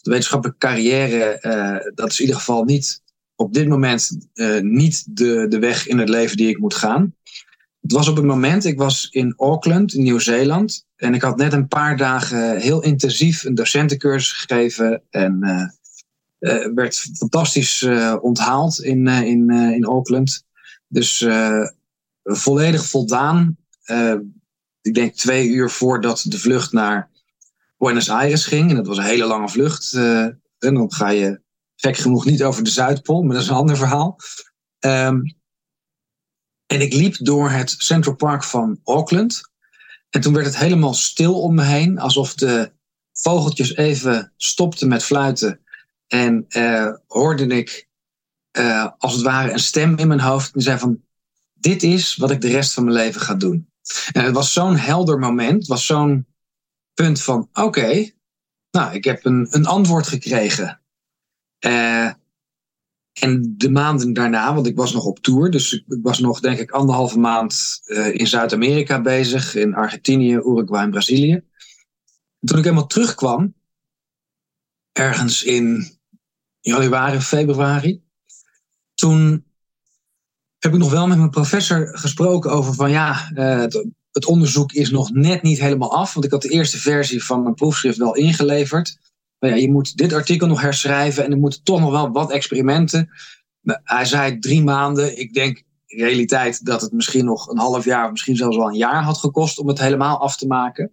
[0.00, 3.02] de wetenschappelijke carrière, uh, dat is in ieder geval niet
[3.34, 7.14] op dit moment uh, niet de, de weg in het leven die ik moet gaan.
[7.80, 10.86] Het was op het moment, ik was in Auckland, Nieuw-Zeeland.
[10.96, 15.02] En ik had net een paar dagen heel intensief een docentencursus gegeven.
[15.10, 15.38] En
[16.74, 20.44] werd fantastisch uh, onthaald in, uh, in, in Auckland.
[20.88, 21.26] Dus
[22.22, 23.56] volledig voldaan.
[24.80, 27.10] ik denk twee uur voordat de vlucht naar
[27.76, 28.70] Buenos Aires ging.
[28.70, 29.92] En dat was een hele lange vlucht.
[29.92, 31.40] en dan ga je
[31.76, 34.16] gek genoeg niet over de Zuidpool, maar dat is een ander verhaal.
[34.80, 35.36] Um,
[36.66, 39.50] en ik liep door het Central Park van Auckland.
[40.10, 42.72] En toen werd het helemaal stil om me heen, alsof de
[43.12, 45.61] vogeltjes even stopten met fluiten
[46.12, 47.88] en uh, hoorde ik
[48.58, 51.02] uh, als het ware een stem in mijn hoofd die zei van
[51.54, 53.68] dit is wat ik de rest van mijn leven ga doen.
[54.12, 56.26] En het was zo'n helder moment, was zo'n
[56.94, 58.10] punt van: oké,
[58.70, 60.80] nou, ik heb een, een antwoord gekregen.
[61.66, 62.10] Uh,
[63.12, 66.58] en de maanden daarna, want ik was nog op tour, dus ik was nog, denk
[66.58, 67.80] ik, anderhalve maand
[68.12, 71.42] in Zuid-Amerika bezig, in Argentinië, Uruguay en Brazilië.
[72.40, 73.54] toen ik helemaal terugkwam,
[74.92, 76.00] ergens in
[76.62, 78.02] januari, februari,
[78.94, 79.44] toen
[80.58, 83.64] heb ik nog wel met mijn professor gesproken over van ja, uh,
[84.12, 87.42] het, onderzoek is nog net niet helemaal af, want ik had de eerste versie van
[87.42, 88.98] mijn proefschrift wel ingeleverd.
[89.38, 92.30] Maar ja, je moet dit artikel nog herschrijven en er moeten toch nog wel wat
[92.30, 93.10] experimenten.
[93.84, 95.18] Hij zei drie maanden.
[95.18, 98.76] Ik denk in realiteit dat het misschien nog een half jaar, misschien zelfs wel een
[98.76, 100.90] jaar had gekost om het helemaal af te maken.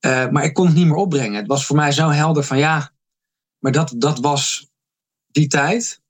[0.00, 1.34] Uh, maar ik kon het niet meer opbrengen.
[1.34, 2.92] Het was voor mij zo helder van ja,
[3.58, 4.70] maar dat, dat was
[5.36, 6.00] die tijd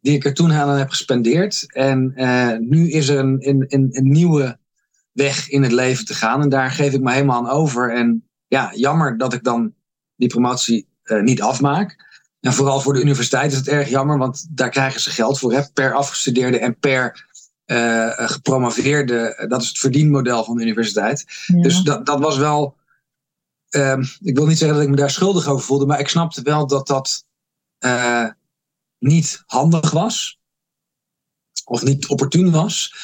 [0.00, 1.72] die ik er toen aan heb gespendeerd.
[1.74, 4.58] En uh, nu is er een, een, een, een, nieuwe
[5.12, 6.42] weg in het leven te gaan.
[6.42, 7.94] En daar geef ik me helemaal aan over.
[7.94, 9.74] En ja, jammer dat ik dan
[10.16, 12.10] die promotie uh, niet afmaak.
[12.40, 15.52] En vooral voor de universiteit is het erg jammer, want daar krijgen ze geld voor.
[15.52, 17.26] Hè, per afgestudeerde en per
[17.66, 19.46] uh, gepromoveerde.
[19.48, 21.24] Dat is het verdienmodel van de universiteit.
[21.46, 21.62] Ja.
[21.62, 22.76] Dus dat, dat was wel.
[23.70, 26.42] Uh, ik wil niet zeggen dat ik me daar schuldig over voelde, maar ik snapte
[26.42, 27.24] wel dat dat
[29.02, 30.40] niet handig was.
[31.64, 32.94] Of niet opportun was.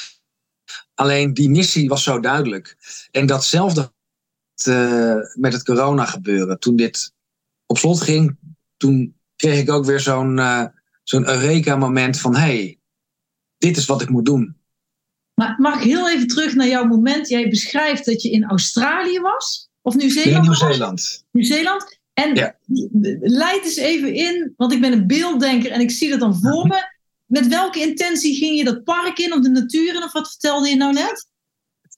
[0.95, 2.77] Alleen die missie was zo duidelijk.
[3.11, 3.93] En datzelfde
[5.35, 6.59] met het corona gebeuren.
[6.59, 7.13] Toen dit
[7.67, 8.39] op slot ging,
[8.77, 10.65] toen kreeg ik ook weer zo'n uh,
[11.03, 12.79] zo'n Eureka-moment van: hey,
[13.59, 14.57] dit is wat ik moet doen.
[15.35, 17.29] Maar mag ik heel even terug naar jouw moment?
[17.29, 19.71] Jij beschrijft dat je in Australië was?
[19.83, 20.45] Of Nieuw-Zeeland?
[20.45, 21.25] Nieuw-Zeeland.
[21.31, 21.98] Nieuw-Zeeland.
[22.19, 22.57] En ja.
[23.21, 26.67] leid eens even in, want ik ben een beelddenker en ik zie dat dan voor
[26.67, 26.97] me.
[27.27, 30.03] Met welke intentie ging je dat park in of de natuur in?
[30.03, 31.27] Of wat vertelde je nou net?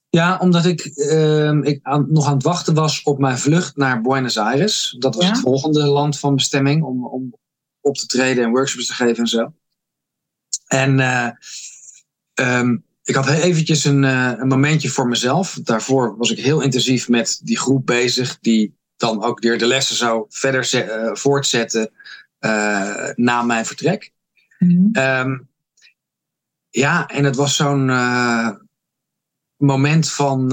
[0.08, 4.00] Ja, omdat ik, uh, ik aan, nog aan het wachten was op mijn vlucht naar
[4.00, 4.96] Buenos Aires.
[4.98, 5.30] Dat was ja?
[5.30, 7.34] het volgende land van bestemming om, om
[7.80, 9.52] op te treden en workshops te geven en zo.
[10.66, 11.30] En uh,
[12.34, 15.58] um, ik had eventjes een, uh, een momentje voor mezelf.
[15.62, 19.96] Daarvoor was ik heel intensief met die groep bezig, die dan ook weer de lessen
[19.96, 21.90] zou verder uh, voortzetten
[23.14, 24.12] na mijn vertrek.
[24.58, 25.02] Mm -hmm.
[25.02, 25.48] um,
[26.70, 27.86] ja, en het was zo'n
[29.56, 30.50] moment van,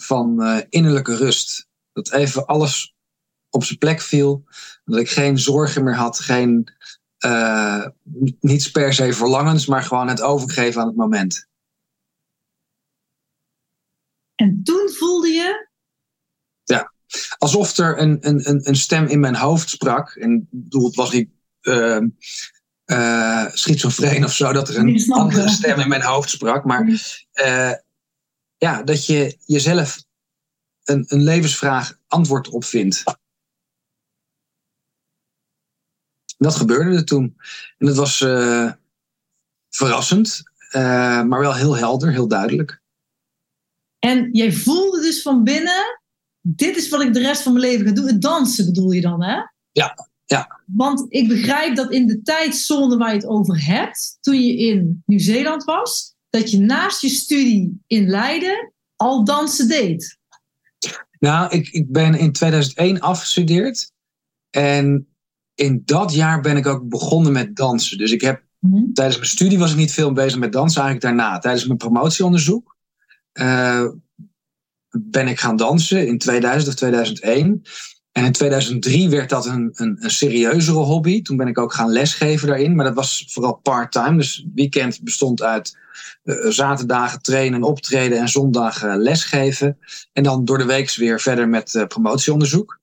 [0.00, 1.68] van innerlijke rust.
[1.92, 2.94] Dat even alles
[3.50, 4.44] op zijn plek viel.
[4.84, 6.72] Dat ik geen zorgen meer had, geen,
[7.24, 7.86] uh,
[8.40, 11.48] niets per se verlangens, maar gewoon het overgeven aan het moment.
[14.34, 15.68] En toen voelde je?
[17.38, 20.14] Alsof er een, een, een stem in mijn hoofd sprak.
[20.14, 21.30] En bedoel, het was niet
[21.62, 22.00] uh,
[22.86, 26.64] uh, schizofreen of zo, dat er een andere stem in mijn hoofd sprak.
[26.64, 26.88] Maar
[27.34, 27.72] uh,
[28.56, 30.04] ja, dat je jezelf
[30.84, 33.02] een, een levensvraag antwoord op vindt.
[36.38, 37.36] Dat gebeurde er toen.
[37.78, 38.72] En dat was uh,
[39.70, 40.42] verrassend,
[40.72, 42.82] maar wel heel helder, heel duidelijk.
[43.98, 46.00] En jij voelde dus van binnen,
[46.54, 48.06] dit is wat ik de rest van mijn leven ga doen.
[48.06, 49.36] Het dansen bedoel je dan, hè?
[49.72, 50.60] Ja, ja.
[50.66, 55.02] Want ik begrijp dat in de tijdzone waar je het over hebt, toen je in
[55.06, 60.18] Nieuw-Zeeland was, dat je naast je studie in Leiden al dansen deed?
[61.18, 63.92] Nou, ik, ik ben in 2001 afgestudeerd.
[64.50, 65.08] En
[65.54, 67.98] in dat jaar ben ik ook begonnen met dansen.
[67.98, 68.92] Dus ik heb mm-hmm.
[68.92, 71.38] tijdens mijn studie was ik niet veel bezig met dansen, eigenlijk daarna.
[71.38, 72.76] Tijdens mijn promotieonderzoek
[73.32, 73.88] uh,
[75.02, 77.62] ben ik gaan dansen in 2000 of 2001.
[78.16, 81.22] En in 2003 werd dat een, een, een, serieuzere hobby.
[81.22, 82.74] Toen ben ik ook gaan lesgeven daarin.
[82.74, 84.16] Maar dat was vooral part-time.
[84.16, 85.78] Dus weekend bestond uit
[86.24, 89.78] uh, zaterdagen trainen, optreden en zondagen lesgeven.
[90.12, 92.80] En dan door de week weer verder met uh, promotieonderzoek.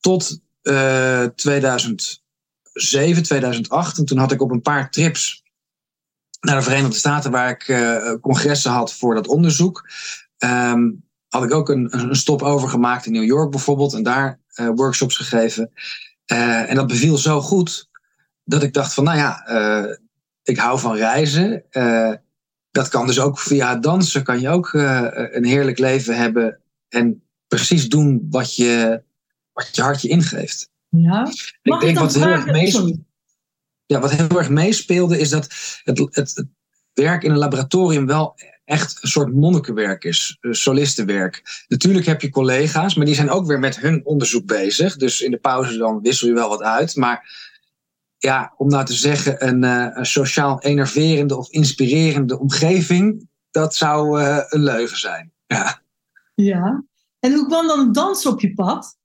[0.00, 0.40] Tot
[1.34, 3.98] 2007, 2008.
[3.98, 5.42] En toen had ik op een paar trips
[6.40, 7.76] naar de Verenigde Staten, waar ik
[8.20, 9.88] congressen had voor dat onderzoek.
[10.38, 13.94] Um, had ik ook een, een stop over gemaakt in New York bijvoorbeeld.
[13.94, 15.70] En daar uh, workshops gegeven.
[16.32, 17.88] Uh, en dat beviel zo goed
[18.44, 19.96] dat ik dacht van, nou ja, uh,
[20.42, 21.64] ik hou van reizen.
[22.70, 27.88] dat kan dus ook via dansen, kan je ook een heerlijk leven hebben en precies
[27.88, 29.02] doen wat je,
[29.52, 30.70] wat je hartje ingeeft.
[30.88, 31.28] Ja.
[31.62, 32.98] ik denk wat heel, erg meespeelde,
[33.86, 35.48] ja, wat heel erg meespeelde is dat
[35.84, 36.46] het, het, het
[36.92, 38.34] werk in een laboratorium wel
[38.68, 41.64] echt een soort monnikenwerk is, eh, solistenwerk.
[41.68, 44.96] Natuurlijk heb je collega's, maar die zijn ook weer met hun onderzoek bezig.
[44.96, 46.96] Dus in de pauze dan wissel je wel wat uit.
[46.96, 47.46] Maar
[48.18, 49.62] ja, om nou te zeggen, een,
[49.98, 55.32] een sociaal enerverende of inspirerende omgeving, dat zou uh, een leugen zijn.
[55.46, 55.80] Ja.
[56.34, 56.84] Ja.
[57.18, 58.98] En hoe kwam dan dansen op je pad?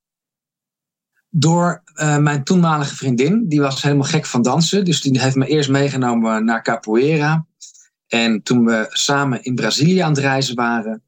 [1.30, 3.48] Door uh, mijn toenmalige vriendin.
[3.48, 4.86] Die was helemaal gek van dansen.
[4.86, 7.46] Dus die heeft me eerst meegenomen naar capoeira.
[8.14, 11.04] En toen we samen in Brazilië aan het reizen waren.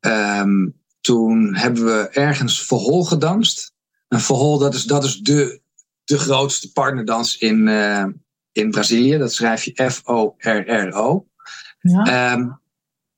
[0.00, 3.72] Um, toen hebben we ergens verhol gedanst.
[4.08, 5.60] Een verhol, dat is, dat is de,
[6.04, 8.04] de grootste partnerdans in, uh,
[8.52, 9.18] in Brazilië.
[9.18, 11.26] Dat schrijf je F-O-R-R-O.
[11.80, 12.32] Ja.
[12.32, 12.60] Um,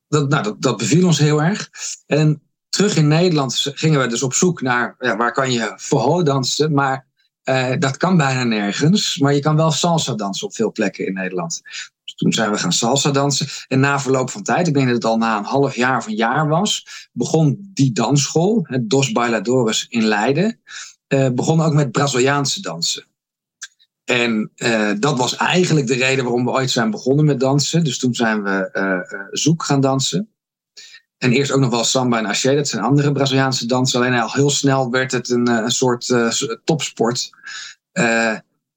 [0.09, 1.71] dat, nou, dat, dat beviel ons heel erg.
[2.07, 6.25] En terug in Nederland gingen we dus op zoek naar ja, waar kan je verhol
[6.25, 6.73] dansen.
[6.75, 7.07] Maar
[7.45, 9.19] uh, dat kan bijna nergens.
[9.19, 11.63] Maar je kan wel salsa dansen op veel plekken in Nederland.
[12.17, 13.47] Toen zijn we gaan salsa dansen.
[13.69, 16.07] En na verloop van tijd, ik denk dat het al na een half jaar of
[16.07, 20.61] een jaar was, begon die dansschool, het Dos Bailadores in Leiden,
[21.09, 23.07] uh, begon ook met Braziliaanse dansen.
[24.05, 27.85] En uh, dat was eigenlijk de reden waarom we ooit zijn begonnen met dansen.
[27.85, 30.29] Dus toen zijn we uh, zoek gaan dansen.
[31.19, 34.01] En eerst ook nog wel samba en axé, dat zijn andere Braziliaanse dansen.
[34.01, 36.15] Alleen al heel snel werd het een, een soort
[36.65, 37.31] topsport.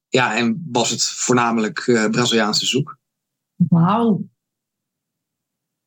[0.09, 2.97] ja, en was het voornamelijk Braziliaanse zoek.
[3.55, 4.23] Wauw.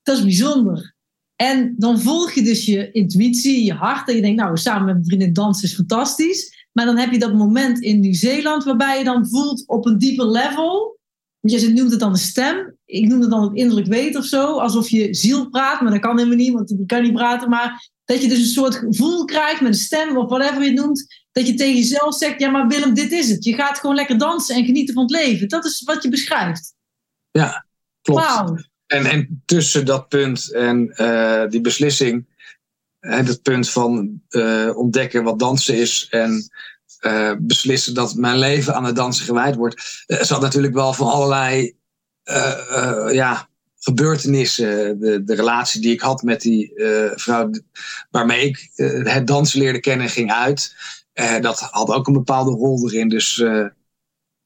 [0.02, 0.96] Dat is bijzonder.
[1.36, 4.08] En dan volg je dus je intuïtie, je hart.
[4.08, 6.66] En je denkt, nou, samen met mijn vriendin dansen is fantastisch.
[6.72, 10.26] Maar dan heb je dat moment in Nieuw-Zeeland waarbij je dan voelt op een dieper
[10.26, 10.98] level.
[11.40, 12.76] Want je noemt het dan de stem.
[12.84, 14.58] Ik noem het dan het innerlijk weten of zo.
[14.58, 17.48] Alsof je ziel praat, maar dat kan helemaal niet, want die kan niet praten.
[17.48, 20.78] Maar dat je dus een soort gevoel krijgt met een stem of whatever je het
[20.78, 21.24] noemt.
[21.32, 23.44] Dat je tegen jezelf zegt, ja maar Willem, dit is het.
[23.44, 25.48] Je gaat gewoon lekker dansen en genieten van het leven.
[25.48, 26.76] Dat is wat je beschrijft.
[27.38, 27.66] Ja,
[28.02, 28.26] klopt.
[28.26, 28.58] Wow.
[28.86, 32.26] En, en tussen dat punt en uh, die beslissing
[33.00, 36.50] het punt van uh, ontdekken wat dansen is en
[37.00, 41.76] uh, beslissen dat mijn leven aan het dansen gewijd wordt, zat natuurlijk wel van allerlei
[43.12, 45.00] ja, gebeurtenissen.
[45.00, 46.72] De, de relatie die ik had met die
[47.14, 47.50] vrouw
[48.10, 48.70] waarmee ik
[49.04, 50.76] het dansen leerde kennen ging uit.
[51.40, 53.08] dat had ook een bepaalde rol erin.
[53.08, 53.44] Dus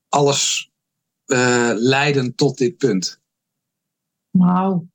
[0.09, 0.72] alles
[1.77, 3.21] leidend tot dit punt.
[4.31, 4.91] Wauw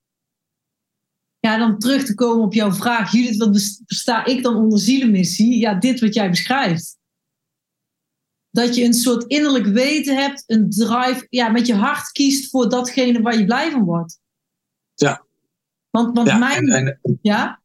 [1.47, 5.59] ja, dan terug te komen op jouw vraag, Judith, wat versta ik dan onder zielenmissie?
[5.59, 6.97] Ja, dit wat jij beschrijft.
[8.49, 12.69] Dat je een soort innerlijk weten hebt, een drive, ja, met je hart kiest voor
[12.69, 14.19] datgene waar je blij van wordt.
[14.93, 15.25] Ja.
[15.89, 16.67] Want, want ja, mijn.
[16.67, 17.61] En, ja?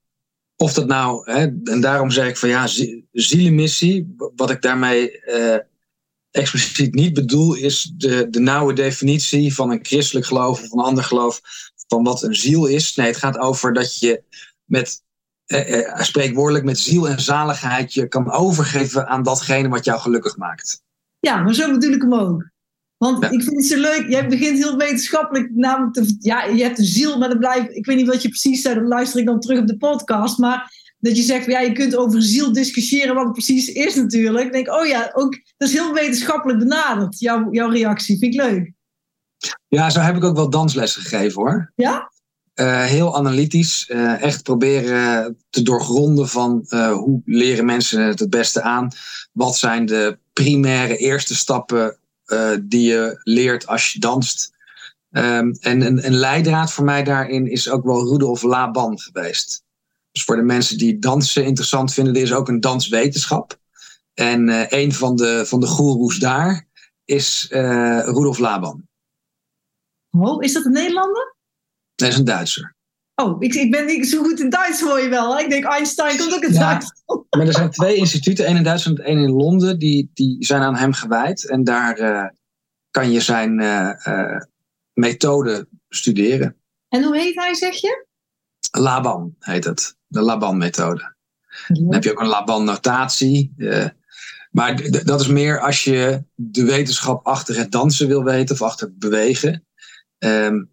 [0.56, 2.66] Of dat nou, hè, en daarom zeg ik van ja,
[3.12, 5.56] zielenmissie, wat ik daarmee uh,
[6.32, 11.04] expliciet niet bedoel, is de, de nauwe definitie van een christelijk geloof of een ander
[11.04, 11.40] geloof
[11.86, 12.94] van wat een ziel is.
[12.94, 14.22] Nee, het gaat over dat je
[14.64, 15.02] met
[15.46, 20.36] eh, eh, spreekwoordelijk met ziel en zaligheid je kan overgeven aan datgene wat jou gelukkig
[20.36, 20.82] maakt.
[21.20, 22.50] Ja, maar zo bedoel ik hem ook.
[22.96, 24.06] Want ik vind het zo leuk.
[24.08, 27.86] Jij begint heel wetenschappelijk namelijk te, ja, je hebt een ziel, maar dan blijf ik
[27.86, 30.72] weet niet wat je precies zei, dan luister ik dan terug op de podcast, maar
[31.02, 34.46] dat je zegt, ja, je kunt over ziel discussiëren wat het precies is natuurlijk.
[34.46, 38.18] Ik denk, oh ja, ook, dat is heel wetenschappelijk benaderd, jouw, jouw reactie.
[38.18, 38.72] Vind ik leuk.
[39.68, 41.72] Ja, zo heb ik ook wel danslessen gegeven hoor.
[41.76, 42.12] Ja?
[42.54, 43.88] Uh, heel analytisch.
[43.88, 48.88] Uh, echt proberen te doorgronden van uh, hoe leren mensen het het beste aan.
[49.32, 51.96] Wat zijn de primaire eerste stappen
[52.62, 54.52] die je leert als je danst.
[55.10, 59.64] Um, en een, een, leidraad voor mij daarin is ook wel Rudolf Laban geweest.
[60.12, 63.60] Dus voor de mensen die dansen interessant vinden, er is ook een danswetenschap.
[64.14, 64.48] En
[64.78, 66.68] een van de, van de goeroes daar
[67.04, 68.88] is Rudolf Laban.
[70.10, 71.36] Oh, is dat een Nederlander?
[71.96, 72.76] Nee, is een Duitser.
[73.14, 75.38] Oh, ik, ik ben niet zo goed in Duits hoor je wel.
[75.38, 77.02] Ik denk Einstein komt ook in ja, Duits.
[77.30, 80.62] Maar er zijn twee instituten, één in Duitsland en één in Londen, die, die zijn
[80.62, 81.48] aan hem gewijd.
[81.48, 82.26] En daar uh,
[82.90, 84.40] kan je zijn uh, uh,
[84.92, 86.56] methode studeren.
[86.88, 88.06] En hoe heet hij, zeg je?
[88.70, 89.96] Laban heet het.
[90.12, 91.14] De Laban-methode.
[91.68, 93.54] Dan heb je ook een Laban-notatie.
[94.50, 98.86] maar dat is meer als je de wetenschap achter het dansen wil weten of achter
[98.86, 99.66] het bewegen.
[100.18, 100.70] Um,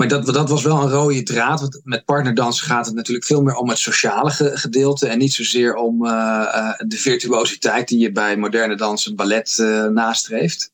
[0.00, 1.60] maar dat, dat was wel een rode draad.
[1.60, 5.08] Want met partnerdansen gaat het natuurlijk veel meer om het sociale gedeelte.
[5.08, 9.86] En niet zozeer om uh, uh, de virtuositeit die je bij moderne dansen, ballet uh,
[9.86, 10.72] nastreeft.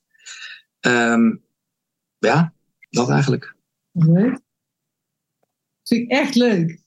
[0.81, 1.45] Um,
[2.19, 2.53] ja,
[2.91, 3.55] dat eigenlijk.
[3.93, 4.41] Leuk.
[5.83, 6.81] Vind ik echt leuk.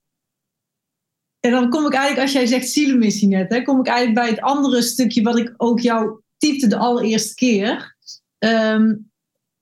[1.39, 4.29] En dan kom ik eigenlijk, als jij zegt zielenmissie net, hè, kom ik eigenlijk bij
[4.29, 7.95] het andere stukje wat ik ook jou typte de allereerste keer.
[8.39, 9.11] Um,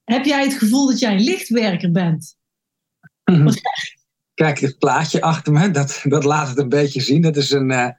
[0.04, 2.36] heb jij het gevoel dat jij een lichtwerker bent?
[3.24, 3.54] Mhm.
[4.34, 7.22] Kijk, het plaatje achter me, dat, dat laat het een beetje zien.
[7.22, 7.90] Dat is een, uh,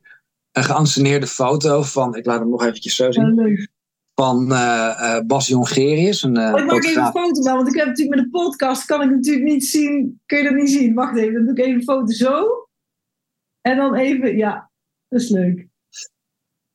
[0.53, 3.68] een geanceneerde foto van, ik laat hem nog eventjes zo zien.
[4.14, 6.22] van uh, Bas Jongerius.
[6.22, 8.85] Een, oh, ik maak even een foto van, want ik heb natuurlijk met de podcast,
[8.85, 10.95] kan ik natuurlijk niet zien, kun je dat niet zien.
[10.95, 12.68] Wacht even, dan doe ik even een foto zo.
[13.69, 14.71] En dan even, ja,
[15.09, 15.66] dat is leuk.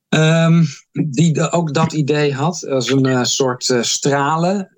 [0.09, 4.71] Um, die ook dat idee had, als een uh, soort uh, stralen.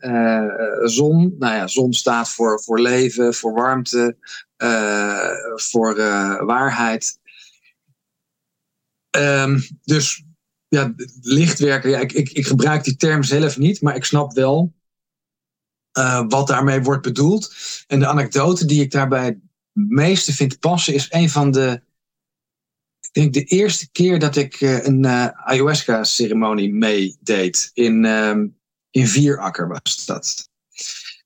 [0.83, 4.17] Zon, nou ja, zon staat voor, voor leven, voor warmte,
[5.55, 5.95] voor
[6.45, 7.19] waarheid.
[9.17, 10.23] Um, dus
[10.67, 14.73] ja, lichtwerker, ja, ik, ik, ik, gebruik die term zelf niet, maar ik snap wel
[16.27, 17.55] wat daarmee wordt bedoeld.
[17.87, 19.39] En de anekdote die ik daarbij het
[19.73, 21.81] meeste vind passen, is een van de
[23.15, 27.71] denk de eerste keer dat ik uh, een uh, ayahuasca-ceremonie meedeed.
[27.73, 28.57] In, um,
[28.89, 30.49] in Vierakker was dat.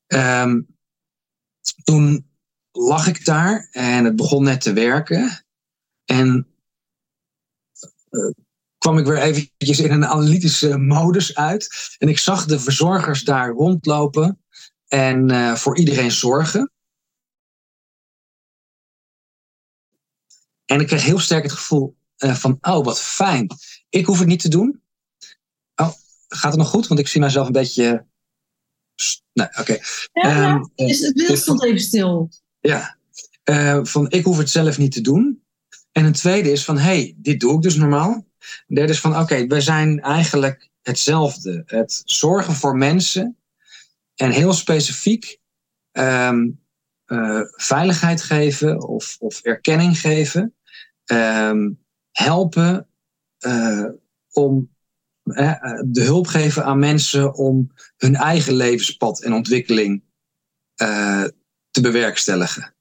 [0.07, 0.67] Um,
[1.83, 2.29] toen
[2.71, 5.45] lag ik daar en het begon net te werken.
[6.05, 6.47] En
[8.09, 8.31] uh,
[8.77, 11.95] kwam ik weer eventjes in een analytische modus uit.
[11.97, 14.43] En ik zag de verzorgers daar rondlopen
[14.87, 16.71] en voor iedereen zorgen.
[20.69, 23.47] En ik kreeg heel sterk het gevoel uh, van, oh, wat fijn.
[23.89, 24.81] Ik hoef het niet te doen.
[25.75, 25.91] Oh,
[26.27, 26.87] gaat het nog goed?
[26.87, 28.05] Want ik zie mezelf een beetje...
[29.33, 29.59] Nee, oké.
[29.59, 29.81] Okay.
[30.11, 32.29] Ja, um, is het beeld stond even stil.
[32.59, 32.97] Ja,
[33.43, 35.43] uh, van ik hoef het zelf niet te doen.
[35.91, 38.27] En een tweede is van, hey, dit doe ik dus normaal.
[38.67, 41.63] Een derde is van, oké, okay, wij zijn eigenlijk hetzelfde.
[41.65, 43.37] Het zorgen voor mensen
[44.15, 45.39] en heel specifiek
[45.91, 46.63] um,
[47.05, 50.53] uh, veiligheid geven of, of erkenning geven
[51.11, 51.79] um,
[52.11, 52.87] helpen
[53.45, 53.85] uh,
[54.31, 54.69] om
[55.23, 60.03] uh, de hulp geven aan mensen om hun eigen levenspad en ontwikkeling
[60.81, 61.23] uh,
[61.69, 62.73] te bewerkstelligen.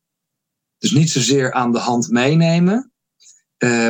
[0.79, 2.93] Dus niet zozeer aan de hand meenemen,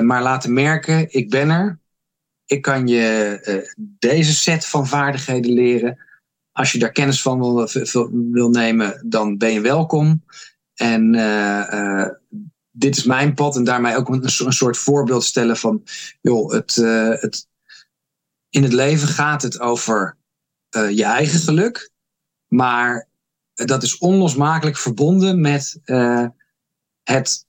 [0.02, 1.80] maar laten merken: ik ben er.
[2.44, 5.98] Ik kan je deze set van vaardigheden leren.
[6.52, 7.68] Als je daar kennis van wil,
[8.32, 10.24] wil nemen, dan ben je welkom.
[10.74, 11.14] En
[12.78, 15.82] dit is mijn pad en daarmee ook een, een soort voorbeeld stellen van,
[16.20, 17.46] joh, het, uh, het,
[18.50, 20.16] in het leven gaat het over
[20.76, 21.90] uh, je eigen geluk,
[22.46, 23.08] maar
[23.54, 26.26] dat is onlosmakelijk verbonden met uh,
[27.02, 27.46] het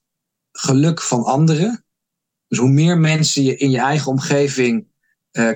[0.52, 1.84] geluk van anderen.
[2.48, 4.88] Dus hoe meer mensen je in je eigen omgeving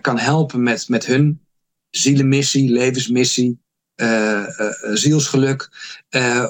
[0.02, 1.46] kan helpen met, met hun
[1.90, 3.64] zielenmissie, levensmissie,
[4.94, 5.70] zielsgeluk,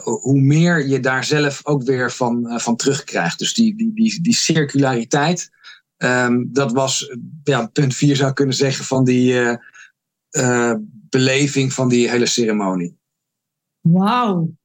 [0.02, 3.40] hoe meer je daar zelf ook weer van, van terugkrijgt.
[3.40, 5.50] Dus die, die, die, die circulariteit,
[5.98, 9.58] um, dat was ja, punt vier zou kunnen zeggen van die
[11.10, 12.98] beleving van die hele ceremonie.
[13.82, 14.56] Wauw,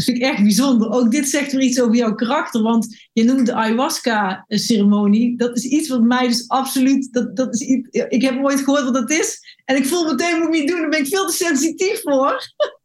[0.00, 0.90] dat vind ik echt bijzonder.
[0.90, 2.62] Ook dit zegt weer iets over jouw karakter.
[2.62, 5.36] Want je noemt de ayahuasca-ceremonie.
[5.36, 7.12] Dat is iets wat mij dus absoluut.
[7.12, 9.58] Dat, dat is iets, ik heb nooit gehoord wat dat is.
[9.64, 10.80] En ik voel meteen, moet ik niet doen.
[10.80, 12.38] Daar ben ik veel te sensitief voor.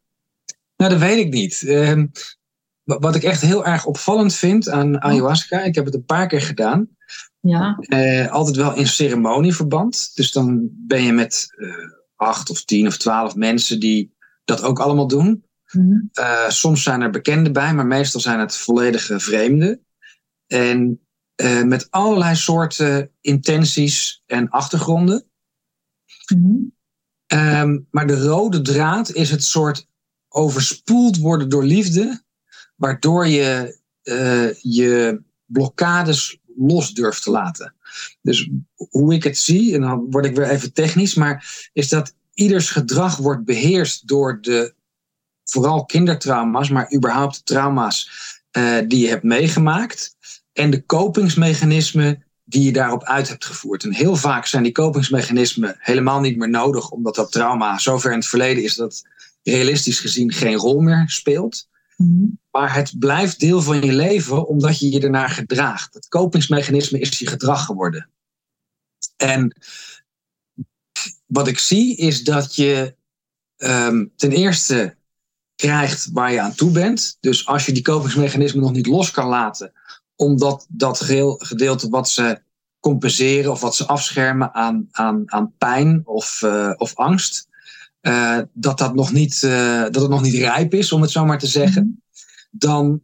[0.78, 1.62] Nou, dat weet ik niet.
[1.62, 2.04] Uh,
[2.84, 5.62] wat ik echt heel erg opvallend vind aan ayahuasca.
[5.62, 6.90] Ik heb het een paar keer gedaan.
[7.40, 7.78] Ja.
[7.80, 10.12] Uh, altijd wel in ceremonieverband.
[10.16, 11.74] Dus dan ben je met uh,
[12.16, 15.45] acht of tien of twaalf mensen die dat ook allemaal doen.
[15.76, 19.86] Uh, soms zijn er bekenden bij, maar meestal zijn het volledige vreemden.
[20.48, 21.00] En
[21.42, 25.26] uh, met allerlei soorten intenties en achtergronden.
[26.36, 26.74] Mm
[27.28, 29.88] um, maar de rode draad is het soort
[30.28, 32.24] overspoeld worden door liefde,
[32.76, 37.76] waardoor je uh, je blokkades los durft te laten.
[38.22, 42.16] Dus hoe ik het zie, en dan word ik weer even technisch, maar is dat
[42.34, 44.74] ieders gedrag wordt beheerst door de
[45.46, 48.10] vooral kindertrauma's, maar überhaupt trauma's
[48.58, 50.16] uh, die je hebt meegemaakt.
[50.54, 53.84] En de kopingsmechanismen die je daarop uit hebt gevoerd.
[53.84, 58.18] En heel vaak zijn die kopingsmechanismen helemaal niet meer nodig, omdat dat trauma zover in
[58.18, 59.04] het verleden is dat
[59.44, 61.68] realistisch gezien geen rol meer speelt.
[61.98, 62.40] Mm.
[62.52, 65.94] Maar het blijft deel van je leven omdat je je ernaar gedraagt.
[65.94, 68.10] Het kopingsmechanisme is je gedrag geworden.
[69.18, 69.56] En
[71.26, 72.96] wat ik zie is dat je
[73.58, 74.96] um, ten eerste
[75.56, 77.18] krijgt waar je aan toe bent.
[77.20, 79.72] Dus als je die kopingsmechanismen nog niet los kan laten,
[80.16, 81.00] omdat dat
[81.38, 82.42] gedeelte wat ze
[82.80, 87.48] compenseren of wat ze afschermen aan, aan, aan pijn of, uh, of angst,
[88.02, 91.26] uh, dat, dat, nog niet, uh, dat het nog niet rijp is, om het zo
[91.26, 92.20] maar te zeggen, mhm.
[92.52, 93.02] dan,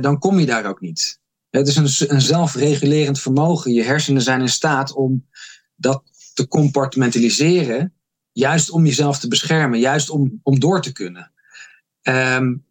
[0.00, 1.20] dan kom je daar ook niet.
[1.50, 3.72] Het is een, een zelfregulerend vermogen.
[3.72, 5.26] Je hersenen zijn in staat om
[5.74, 6.02] dat
[6.34, 7.92] te compartimentaliseren,
[8.32, 11.32] juist om jezelf te beschermen, juist om, om door te kunnen.
[12.08, 12.64] Um,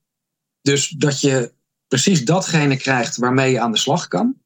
[0.61, 1.53] dus dat je
[1.88, 4.38] precies datgene krijgt waarmee je aan de slag kan.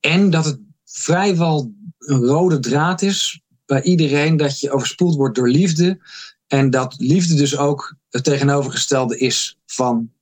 [0.00, 5.48] En dat het vrijwel een rode draad is bij iedereen dat je overspoeld wordt door
[5.48, 6.00] liefde.
[6.46, 10.12] En dat liefde dus ook het tegenovergestelde is van,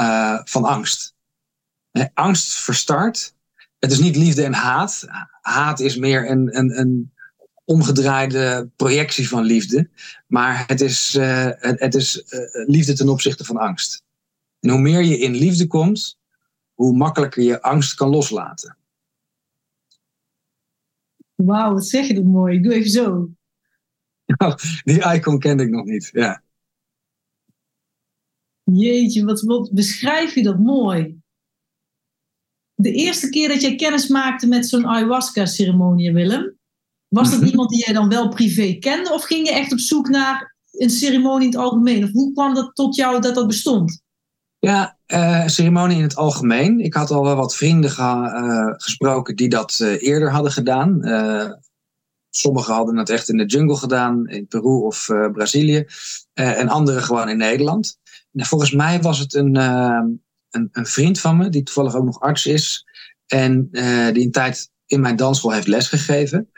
[0.00, 1.14] uh, van angst.
[2.14, 3.34] angst verstart.
[3.78, 5.06] Het is niet liefde en haat.
[5.40, 7.12] Haat is meer een, een, een
[7.68, 9.90] omgedraaide projectie van liefde.
[10.26, 14.04] Maar het is, uh, het, het, is uh, liefde ten opzichte van angst.
[14.60, 16.18] En hoe meer je in liefde komt,
[16.74, 18.76] hoe makkelijker je angst kan loslaten.
[21.34, 22.56] Wauw, wat zeg je dat mooi.
[22.56, 23.30] Ik doe even zo.
[24.84, 26.42] die icon kende ik nog niet, ja.
[28.64, 31.20] Jeetje, wat, wat beschrijf je dat mooi.
[32.74, 36.57] De eerste keer dat jij kennis maakte met zo'n ayahuasca-ceremonie, Willem,
[37.08, 39.12] was dat iemand die jij dan wel privé kende?
[39.12, 42.04] Of ging je echt op zoek naar een ceremonie in het algemeen?
[42.04, 44.02] Of hoe kwam dat tot jou dat dat bestond?
[44.58, 46.80] Ja, uh, ceremonie in het algemeen.
[46.80, 51.00] Ik had al wel wat vrienden uh, gesproken die dat uh, eerder hadden gedaan.
[52.30, 55.86] sommigen hadden het echt in de jungle gedaan, in Peru of Brazilië.
[56.32, 57.98] en anderen gewoon in Nederland.
[58.32, 62.20] En volgens mij was het een, een, een, vriend van me, die toevallig ook nog
[62.20, 62.84] arts is.
[63.26, 63.68] En
[64.12, 66.50] die een tijd in mijn dansschool heeft lesgegeven.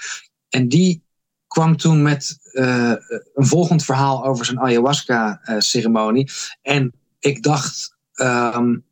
[0.51, 1.03] En die
[1.47, 6.31] kwam toen met een volgend verhaal over zijn ayahuasca-ceremonie.
[6.63, 8.85] en ik dacht, um,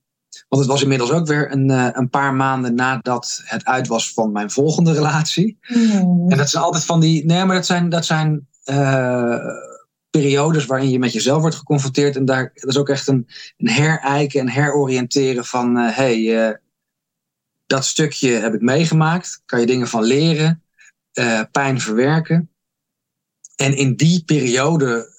[0.49, 4.13] want het was inmiddels ook weer een, uh, een paar maanden nadat het uit was
[4.13, 5.59] van mijn volgende relatie.
[5.69, 6.31] Mm.
[6.31, 7.25] En dat zijn altijd van die.
[7.25, 9.39] Nee, maar dat zijn, dat zijn uh,
[10.11, 12.17] periodes waarin je met jezelf wordt geconfronteerd.
[12.17, 16.61] En daar dat is ook echt een, een herijken en heroriënteren van: hé, hey,
[17.67, 19.43] dat stukje heb ik meegemaakt.
[19.45, 20.63] Kan je dingen van leren,
[21.51, 22.51] pijn verwerken.
[23.57, 25.14] En in die periode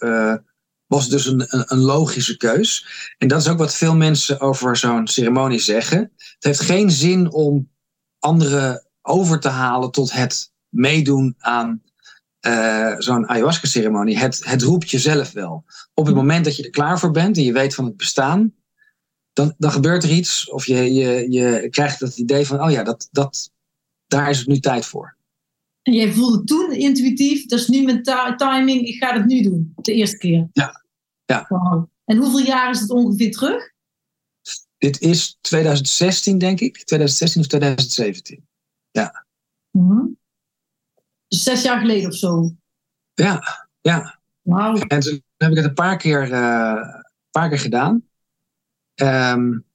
[0.89, 2.88] was dus een, een, logische keus.
[3.18, 6.00] En dat is ook wat veel mensen over zo'n ceremonie zeggen.
[6.16, 7.70] Het heeft geen zin om
[8.20, 11.82] anderen over te halen tot het meedoen aan
[12.47, 14.18] uh, zo'n ayahuasca-ceremonie.
[14.18, 15.66] Het, het roept jezelf wel.
[15.93, 18.54] Op het moment dat je er klaar voor bent en je weet van het bestaan,
[19.34, 20.50] dan, dan gebeurt er iets.
[20.50, 23.52] Of je, je, je krijgt het idee van, oh ja, dat, dat,
[24.08, 25.18] daar is het nu tijd voor.
[25.82, 28.04] En jij voelde toen intuïtief, dat is nu mijn
[28.38, 30.48] timing, ik ga het nu doen, de eerste keer.
[30.54, 30.84] Ja.
[31.26, 31.48] ja.
[32.06, 33.72] En hoeveel jaar is het ongeveer terug?
[34.78, 36.74] Dit is 2016, denk ik.
[36.84, 38.48] 2016 of 2017.
[38.92, 39.26] Ja.
[39.72, 40.18] Mm
[41.28, 42.56] Dus zes jaar geleden of zo?
[43.14, 44.20] Ja, ja.
[44.42, 44.76] Wauw.
[44.76, 47.02] En toen heb ik het een paar keer, uh,
[47.32, 48.04] paar keer gedaan.
[48.96, 49.66] Um,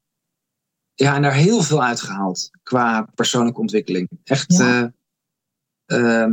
[0.94, 4.08] ja, en daar heel veel uitgehaald qua persoonlijke ontwikkeling.
[4.24, 4.82] Echt, ja.
[4.82, 4.88] uh,
[5.86, 6.32] Ehm,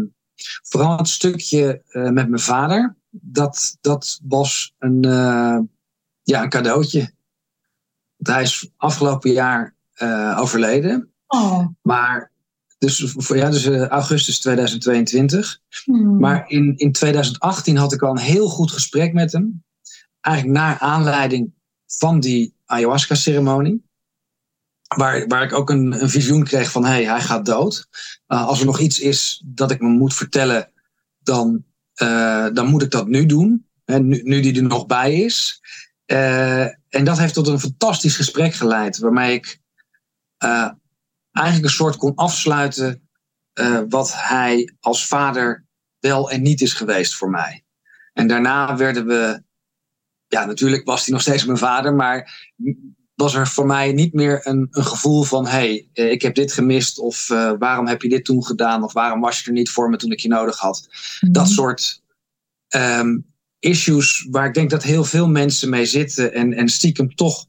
[0.63, 5.59] vooral het stukje eh, met mijn vader, dat, dat was een, uh,
[6.23, 7.11] ja, een cadeautje.
[8.17, 11.09] hij is afgelopen jaar uh, overleden.
[11.27, 11.65] Oh.
[11.81, 12.31] Maar
[12.77, 15.59] dus, ja, dus augustus 2022.
[15.83, 16.19] Hmm.
[16.19, 19.63] Maar in, in 2018 had ik al een heel goed gesprek met hem.
[20.21, 21.53] Eigenlijk naar aanleiding
[21.85, 23.83] van die ayahuasca-ceremonie.
[24.95, 27.87] Waar, waar ik ook een, een visioen kreeg van hey, hij gaat dood.
[28.27, 30.71] Uh, als er nog iets is dat ik me moet vertellen,
[31.19, 31.63] dan,
[32.01, 33.67] uh, dan moet ik dat nu doen.
[33.85, 35.61] Hè, nu, nu die er nog bij is.
[36.05, 38.97] Uh, en dat heeft tot een fantastisch gesprek geleid.
[38.97, 39.59] Waarmee ik
[41.31, 43.09] eigenlijk een soort kon afsluiten
[43.89, 45.65] wat hij als vader
[45.99, 47.63] wel en niet is geweest voor mij.
[48.13, 49.43] En daarna werden we
[50.27, 52.51] ja, natuurlijk was hij nog steeds mijn vader, maar
[53.21, 56.35] was er voor mij niet meer een, een gevoel van: hé, hey, eh, ik heb
[56.35, 59.51] dit gemist, of uh, waarom heb je dit toen gedaan, of waarom was je er
[59.51, 60.87] niet voor me toen ik je nodig had.
[61.19, 61.31] Mhm.
[61.31, 62.01] Dat soort
[62.75, 63.25] um,
[63.59, 67.45] issues waar ik denk dat heel veel mensen mee zitten en, en stiekem toch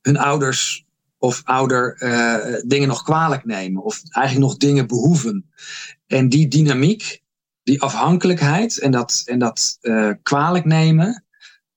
[0.00, 0.86] hun ouders
[1.18, 5.52] of ouder uh, dingen nog kwalijk nemen, of eigenlijk nog dingen behoeven.
[6.06, 7.22] En die dynamiek,
[7.62, 11.24] die afhankelijkheid en dat, en dat uh, kwalijk nemen.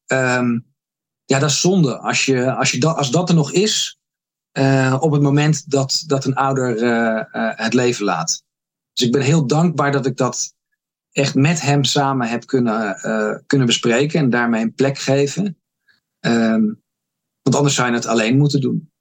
[0.07, 0.65] Um,
[1.25, 1.97] ja, dat is zonde.
[1.97, 3.99] Als, je, als, je dat, als dat er nog is,
[4.57, 8.43] uh, op het moment dat, dat een ouder uh, uh, het leven laat.
[8.93, 10.53] Dus ik ben heel dankbaar dat ik dat
[11.11, 12.99] echt met hem samen heb kunnen,
[13.45, 15.57] kunnen bespreken en daarmee een plek geven.
[16.19, 16.83] Um,
[17.41, 18.91] want anders zou je het alleen moeten doen.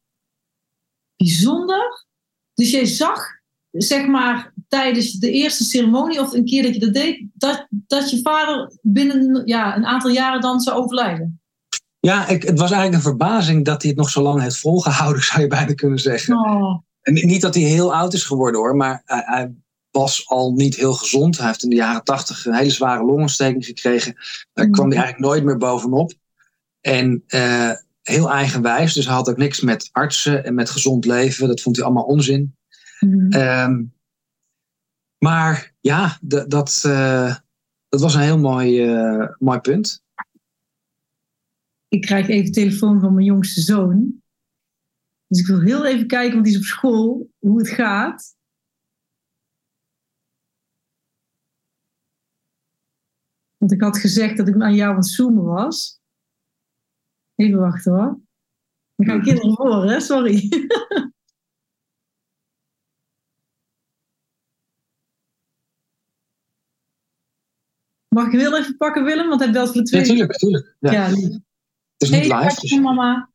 [1.16, 2.06] Bijzonder.
[2.54, 3.20] Dus jij zag,
[3.70, 8.10] zeg maar, tijdens de eerste ceremonie of een keer dat je dat deed, dat, dat
[8.10, 11.42] je vader binnen ja, een aantal jaren dan zou overlijden?
[12.04, 15.22] Ja, ik, het was eigenlijk een verbazing dat hij het nog zo lang heeft volgehouden,
[15.32, 16.36] zou je bijna kunnen zeggen.
[16.36, 16.82] Oh.
[17.02, 19.54] En niet dat hij heel oud is geworden hoor, maar hij, hij,
[19.90, 21.36] was al niet heel gezond.
[21.38, 24.16] Hij heeft in de jaren tachtig een hele zware longontsteking gekregen.
[24.52, 26.12] Daar kwam hij eigenlijk nooit meer bovenop.
[26.80, 27.70] En uh,
[28.02, 31.48] heel eigenwijs, dus hij had ook niks met artsen en met gezond leven.
[31.48, 32.56] Dat vond hij allemaal onzin.
[33.00, 33.32] Mm.
[33.32, 33.94] Um,
[35.18, 38.86] Maar ja, dat, dat was een heel mooi,
[39.38, 40.03] mooi punt.
[41.94, 44.22] Ik krijg even telefoon van mijn jongste zoon.
[45.26, 48.36] Dus ik wil heel even kijken, want die is op school, hoe het gaat.
[53.56, 56.00] Want ik had gezegd dat ik aan jou aan het zoomen was.
[57.34, 58.20] Even wachten hoor.
[58.96, 60.00] Ik ga kinderen voor, hè?
[60.00, 60.48] Sorry.
[68.14, 69.28] Mag ik heel even pakken, Willem?
[69.28, 70.14] Want hij belt voor de tweede.
[70.14, 70.76] Natuurlijk.
[70.80, 71.42] Ja, ja Het
[72.04, 72.60] is niet hey, live.
[72.60, 72.78] Dus...
[72.78, 73.30] mama.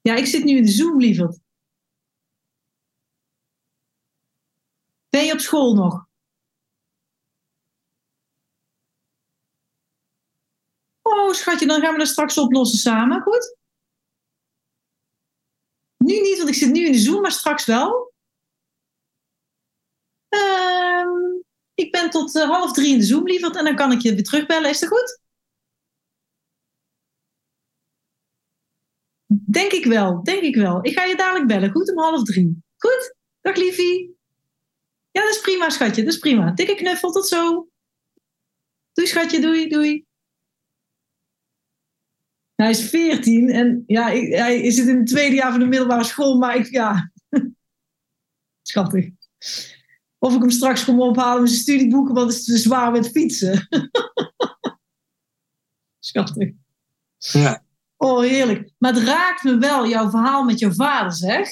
[0.00, 1.40] Ja, ik zit nu in de Zoom, lieverd.
[5.08, 6.06] Ben je op school nog?
[11.02, 13.22] Oh, schatje, dan gaan we dat straks oplossen samen.
[13.22, 13.56] Goed?
[15.96, 18.12] Nu niet, want ik zit nu in de Zoom, maar straks wel.
[20.28, 21.08] Ehm,
[21.74, 23.56] ik ben tot uh, half drie in de Zoom, lieverd.
[23.56, 24.70] En dan kan ik je weer terugbellen.
[24.70, 25.20] Is dat goed?
[29.50, 30.84] Denk ik wel, denk ik wel.
[30.84, 31.90] Ik ga je dadelijk bellen, goed?
[31.90, 32.62] Om half drie.
[32.76, 33.14] Goed?
[33.40, 34.16] Dag liefie.
[35.10, 36.02] Ja, dat is prima, schatje.
[36.02, 36.50] Dat is prima.
[36.50, 37.68] Dikke knuffel, tot zo.
[38.92, 39.40] Doei, schatje.
[39.40, 40.06] Doei, doei.
[42.54, 46.38] Hij is 14 en ja, hij zit in het tweede jaar van de middelbare school,
[46.38, 47.12] maar ik, ja,
[48.62, 49.10] schattig.
[50.18, 53.10] Of ik hem straks kom ophalen met zijn studieboeken, want het is te zwaar met
[53.10, 53.68] fietsen.
[55.98, 56.52] schattig.
[57.16, 57.66] Ja.
[58.00, 58.70] Oh, heerlijk.
[58.78, 61.48] Maar het raakt me wel, jouw verhaal met jouw vader, zeg.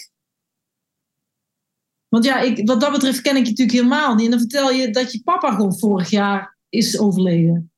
[2.09, 4.24] Want ja, ik, wat dat betreft ken ik je natuurlijk helemaal niet.
[4.24, 7.72] En dan vertel je dat je papa gewoon vorig jaar is overleden.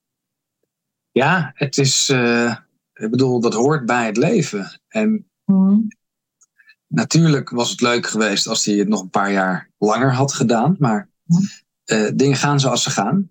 [1.11, 2.09] Ja, het is...
[2.09, 2.57] Uh
[2.99, 4.81] ik bedoel, dat hoort bij het leven.
[4.89, 5.89] En hmm.
[6.87, 10.77] natuurlijk was het leuk geweest als hij het nog een paar jaar langer had gedaan.
[10.79, 11.09] Maar
[11.85, 13.31] uh, dingen gaan zoals ze gaan.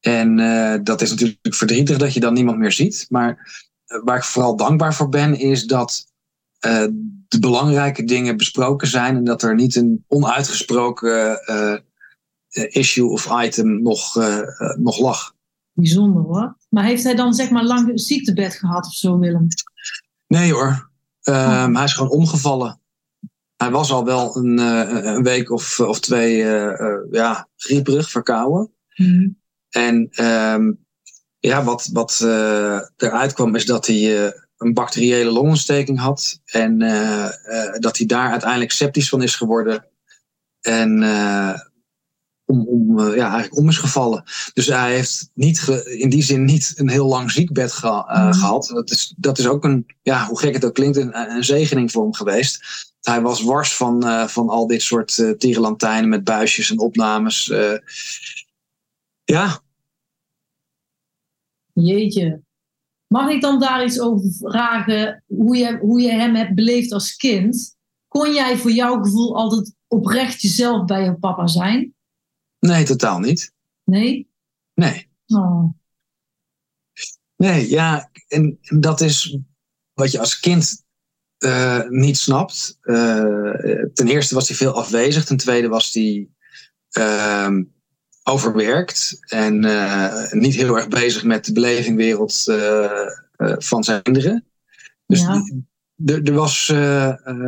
[0.00, 3.06] En uh, dat is natuurlijk verdrietig dat je dan niemand meer ziet.
[3.08, 3.62] Maar
[4.04, 6.12] waar ik vooral dankbaar voor ben, is dat
[7.28, 9.16] de belangrijke dingen besproken zijn.
[9.16, 11.40] En dat er niet een onuitgesproken
[12.68, 14.14] issue of item nog,
[14.78, 15.34] nog lag.
[15.72, 16.56] Bijzonder hoor.
[16.68, 19.46] Maar heeft hij dan zeg maar lang een ziektebed gehad of zo, Willem?
[20.26, 20.90] Nee hoor.
[21.22, 21.74] Ehm, oh.
[21.74, 22.80] Hij is gewoon omgevallen.
[23.56, 28.70] Hij was al wel een, een week of, of twee uh, ja, grieperig, verkouden.
[28.94, 29.38] Mm.
[29.70, 30.83] En um,
[31.48, 32.20] ja, wat, wat
[32.96, 36.40] eruit kwam is dat hij een bacteriële longontsteking had.
[36.44, 36.78] En
[37.78, 39.86] dat hij daar uiteindelijk septisch van is geworden.
[40.60, 41.02] En
[42.44, 44.24] om, om, eh, ja, eigenlijk om is gevallen.
[44.54, 48.70] Dus hij heeft niet in die zin niet een heel lang ziekbed ge uh, gehad.
[48.74, 51.90] Dat is, dat is ook een, ja, hoe gek het ook klinkt, een, een zegening
[51.90, 52.64] voor hem geweest.
[53.00, 57.52] Hij was wars van, uh, van al dit soort uh, tierenlantijnen met buisjes en opnames.
[59.24, 59.62] ja.
[61.74, 62.42] Jeetje.
[63.06, 65.24] Mag ik dan daar iets over vragen?
[65.26, 67.76] Hoe je, hoe je hem hebt beleefd als kind?
[68.08, 71.94] Kon jij voor jouw gevoel altijd oprecht jezelf bij je papa zijn?
[72.58, 73.52] Nee, totaal niet.
[73.84, 74.28] Nee?
[74.74, 75.08] Nee.
[75.26, 75.72] Oh.
[77.36, 79.38] Nee, ja, en, dat is
[79.92, 80.84] wat je als kind
[81.38, 82.78] uh, niet snapt.
[82.82, 85.24] Uh, ten eerste was hij veel afwezig.
[85.24, 86.28] Ten tweede was hij
[86.98, 87.58] uh,
[88.24, 92.42] overwerkt en uh, niet heel erg bezig met de belevingwereld
[93.58, 94.44] van zijn kinderen.
[95.06, 95.42] Dus ja.
[96.24, 96.66] er was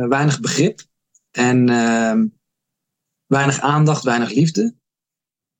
[0.09, 0.81] weinig begrip
[1.31, 2.25] en ehm,
[3.25, 4.75] weinig aandacht, weinig liefde.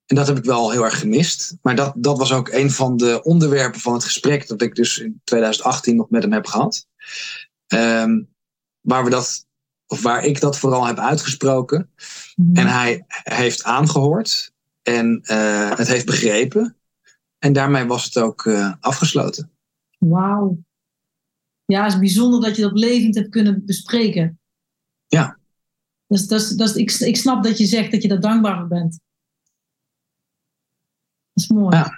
[0.06, 1.58] En dat heb ik wel heel erg gemist.
[1.62, 4.98] Maar dat, dat was ook een van de onderwerpen van het gesprek dat ik dus
[4.98, 6.88] in 2018 nog met hem heb gehad.
[7.68, 8.30] Um,
[8.82, 9.46] waar we dat,
[9.88, 11.92] of waar ik dat vooral heb uitgesproken.
[12.36, 12.56] Mhm.
[12.56, 14.54] En hij heeft aangehoord
[14.88, 16.78] en uh, het heeft begrepen.
[17.38, 19.52] En daarmee was het ook uh, afgesloten.
[19.98, 20.58] Wauw.
[21.66, 24.40] Ja, het is bijzonder dat je dat levend hebt kunnen bespreken.
[25.08, 25.40] Ja.
[26.08, 29.00] Dus, dus, dus ik, ik snap dat je zegt dat je daar dankbaar voor bent.
[31.34, 31.76] Dat is mooi.
[31.76, 31.92] Ja.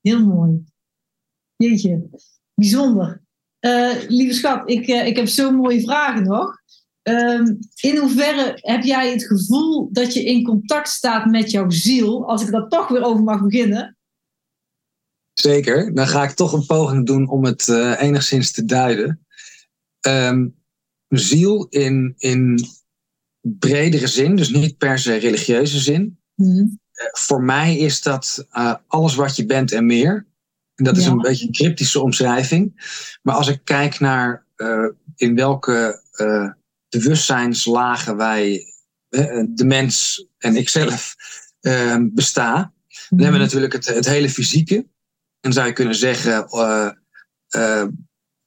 [0.00, 0.64] Heel mooi.
[1.56, 2.08] Jeetje,
[2.54, 3.22] bijzonder.
[3.60, 6.62] Uh, lieve schat, ik, ik heb zo mooie vragen nog.
[7.02, 12.28] Um, in hoeverre heb jij het gevoel dat je in contact staat met jouw ziel,
[12.28, 13.96] als ik daar toch weer over mag beginnen?
[15.32, 19.26] Zeker, dan ga ik toch een poging doen om het uh, enigszins te duiden.
[20.06, 20.56] Um,
[21.08, 22.60] ziel in, in
[23.40, 26.20] bredere zin, dus niet per se religieuze zin.
[26.34, 26.78] Mm
[27.12, 30.26] voor mij is dat uh, alles wat je bent en meer.
[30.74, 32.90] En dat is een beetje een cryptische omschrijving.
[33.22, 34.46] Maar als ik kijk naar
[35.16, 36.02] in welke
[36.88, 38.72] bewustzijnslagen wij
[39.48, 41.16] de mens en ikzelf
[41.60, 42.54] ehm, besta.
[42.54, 43.38] Dan hebben we mhm.
[43.38, 44.86] natuurlijk het, het hele fysieke.
[45.40, 46.48] En zou je kunnen zeggen,
[47.50, 47.84] uh,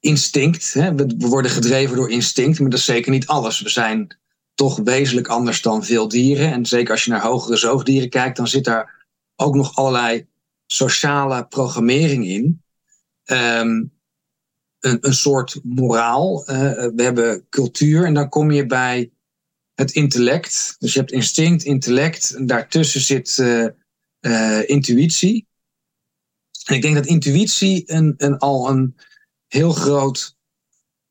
[0.00, 0.72] instinct.
[0.72, 0.94] Hè?
[0.94, 3.60] We, worden gedreven door instinct, maar dat is zeker niet alles.
[3.60, 4.18] We zijn
[4.54, 6.52] toch wezenlijk anders dan veel dieren.
[6.52, 10.26] En zeker als je naar hogere zoogdieren kijkt, dan zit daar ook nog allerlei
[10.66, 12.62] sociale programmering in.
[13.24, 13.92] Um,
[14.82, 16.50] een, een soort moraal.
[16.50, 16.56] Uh,
[16.94, 19.10] we hebben cultuur en dan kom je bij
[19.74, 20.76] het intellect.
[20.78, 22.34] Dus je hebt instinct, intellect.
[22.34, 23.66] En daartussen zit uh,
[24.20, 25.46] uh, intuïtie.
[26.64, 28.96] En ik denk dat intuïtie een, een, al een
[29.46, 30.36] heel groot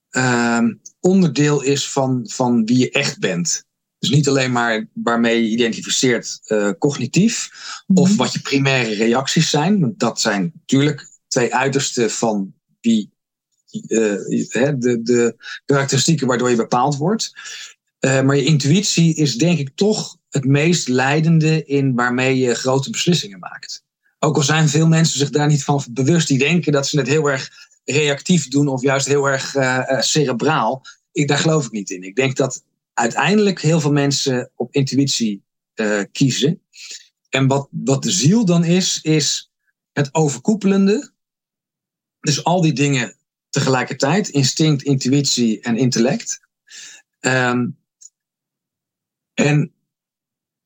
[0.09, 3.65] ehm, onderdeel is van, van wie je echt bent.
[3.99, 6.39] Dus niet alleen maar waarmee je identificeert
[6.79, 7.49] cognitief
[7.93, 8.17] of mhm.
[8.17, 9.79] wat je primaire reacties zijn.
[9.79, 13.10] Want dat zijn natuurlijk twee uitersten van wie
[13.71, 17.33] de, de karakteristieken waardoor je bepaald wordt.
[17.99, 22.89] Uh, maar je intuïtie is denk ik toch het meest leidende in waarmee je grote
[22.89, 23.83] beslissingen maakt.
[24.19, 27.07] Ook al zijn veel mensen zich daar niet van bewust, die denken dat ze het
[27.07, 27.49] heel erg
[27.85, 29.55] reactief doen of juist heel erg
[30.03, 30.85] cerebraal.
[31.11, 32.03] Ik, daar geloof ik niet in.
[32.03, 32.63] Ik denk dat
[32.93, 35.43] uiteindelijk heel veel mensen op intuïtie
[36.11, 36.61] kiezen.
[37.29, 39.51] En wat, wat de ziel dan is, is
[39.91, 41.11] het overkoepelende.
[42.19, 43.15] Dus al die dingen
[43.51, 46.39] tegelijkertijd: instinct, intuïtie en intellect.
[47.19, 47.77] Um,
[49.33, 49.73] en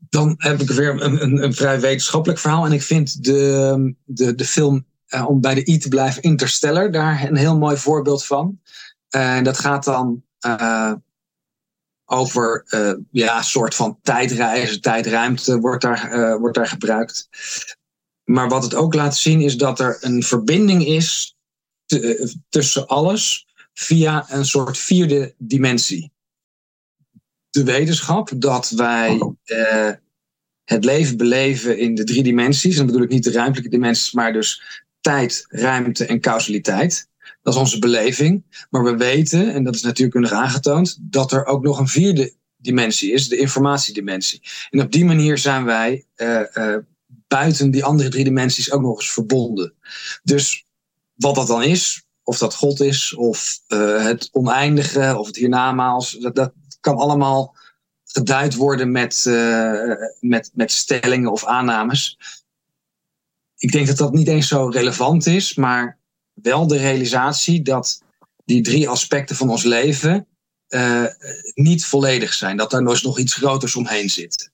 [0.09, 2.65] dan heb ik weer een, een, een, vrij wetenschappelijk verhaal.
[2.65, 6.91] En ik vind de, de, de film, uh, om bij de I te blijven, Interstellar,
[6.91, 8.59] daar een heel mooi voorbeeld van.
[9.09, 10.93] En dat gaat dan uh,
[12.05, 17.29] over uh, ja, een soort van tijdreizen, tijdruimte wordt daar, wordt daar gebruikt.
[18.23, 21.34] Maar wat het ook laat zien is dat er een verbinding is
[22.49, 26.13] tussen alles via een soort vierde dimensie
[27.55, 29.91] de wetenschap dat wij uh,
[30.63, 32.71] het leven beleven in de drie dimensies.
[32.71, 37.07] En dan bedoel ik niet de ruimtelijke dimensies, maar dus tijd, ruimte en causaliteit.
[37.41, 38.65] Dat is onze beleving.
[38.69, 43.11] Maar we weten, en dat is natuurkundig aangetoond, dat er ook nog een vierde dimensie
[43.11, 44.41] is, de informatiedimensie.
[44.69, 46.77] En op die manier zijn wij uh, uh,
[47.27, 49.73] buiten die andere drie dimensies ook nog eens verbonden.
[50.23, 50.64] Dus
[51.15, 56.11] wat dat dan is, of dat God is, of uh, het oneindige, of het hiernamaals,
[56.11, 57.55] dat, dat, kan allemaal
[58.05, 62.17] geduid worden met, uh, met, met stellingen of aannames.
[63.57, 65.99] Ik denk dat dat niet eens zo relevant is, maar
[66.33, 68.03] wel de realisatie dat
[68.45, 70.27] die drie aspecten van ons leven
[70.69, 71.05] uh,
[71.53, 72.57] niet volledig zijn.
[72.57, 74.51] Dat daar nog iets groters omheen zit.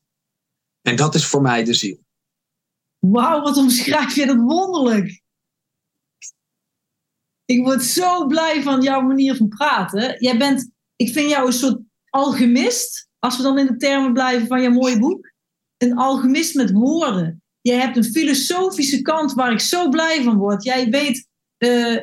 [0.82, 2.00] En dat is voor mij de ziel.
[3.00, 5.21] Wauw, wat omschrijf je dat wonderlijk.
[7.52, 10.16] Ik word zo blij van jouw manier van praten.
[10.20, 11.80] Jij bent, ik vind jou een soort
[12.10, 15.32] alchemist, als we dan in de termen blijven van je mooie boek,
[15.78, 17.44] een alchemist met woorden.
[17.62, 20.64] Jij hebt een filosofische kant waar ik zo blij van word.
[20.64, 21.28] Jij weet
[21.58, 21.98] uh,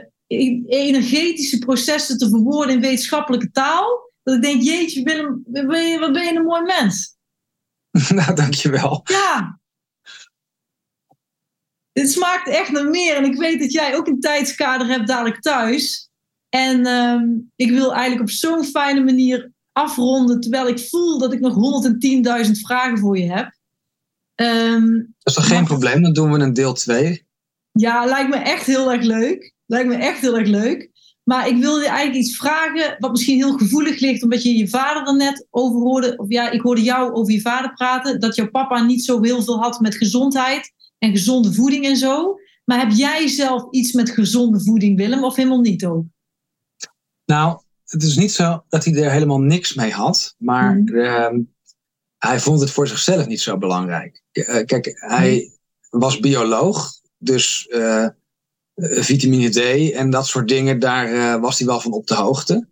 [0.66, 4.12] energetische processen te verwoorden in wetenschappelijke taal.
[4.22, 7.16] Dat ik denk, jeetje Willem, wat ben je, wat ben je een mooi mens.
[8.14, 9.00] nou, dankjewel.
[9.04, 9.60] Ja.
[12.00, 13.16] Het smaakt echt naar meer.
[13.16, 16.10] En ik weet dat jij ook een tijdskader hebt dadelijk thuis.
[16.48, 17.22] En uh,
[17.56, 21.82] ik wil eigenlijk op zo'n fijne manier afronden, terwijl ik voel dat ik nog
[22.46, 23.56] 110.000 vragen voor je heb.
[24.34, 26.02] Um, dat is toch geen probleem?
[26.02, 27.26] Dan doen we een deel 2.
[27.72, 29.54] Ja, lijkt me echt heel erg leuk.
[29.66, 30.90] Lijkt me echt heel erg leuk.
[31.22, 34.68] Maar ik wilde je eigenlijk iets vragen, wat misschien heel gevoelig ligt, omdat je je
[34.68, 36.16] vader er net over hoorde.
[36.16, 38.20] Of ja, ik hoorde jou over je vader praten.
[38.20, 42.38] Dat jouw papa niet zo heel veel had met gezondheid en gezonde voeding en zo.
[42.64, 46.04] Maar heb jij zelf iets met gezonde voeding, Willem, of helemaal niet ook?
[47.24, 50.98] Nou, het is niet zo dat hij er helemaal niks mee had, maar mhm.
[50.98, 51.40] ehm,
[52.18, 54.22] hij vond het voor zichzelf niet zo belangrijk.
[54.32, 55.52] Eh, kijk, hij
[55.90, 58.08] was bioloog, dus uh,
[58.74, 62.68] vitamine D en dat soort dingen, daar was hij wel van op de hoogte.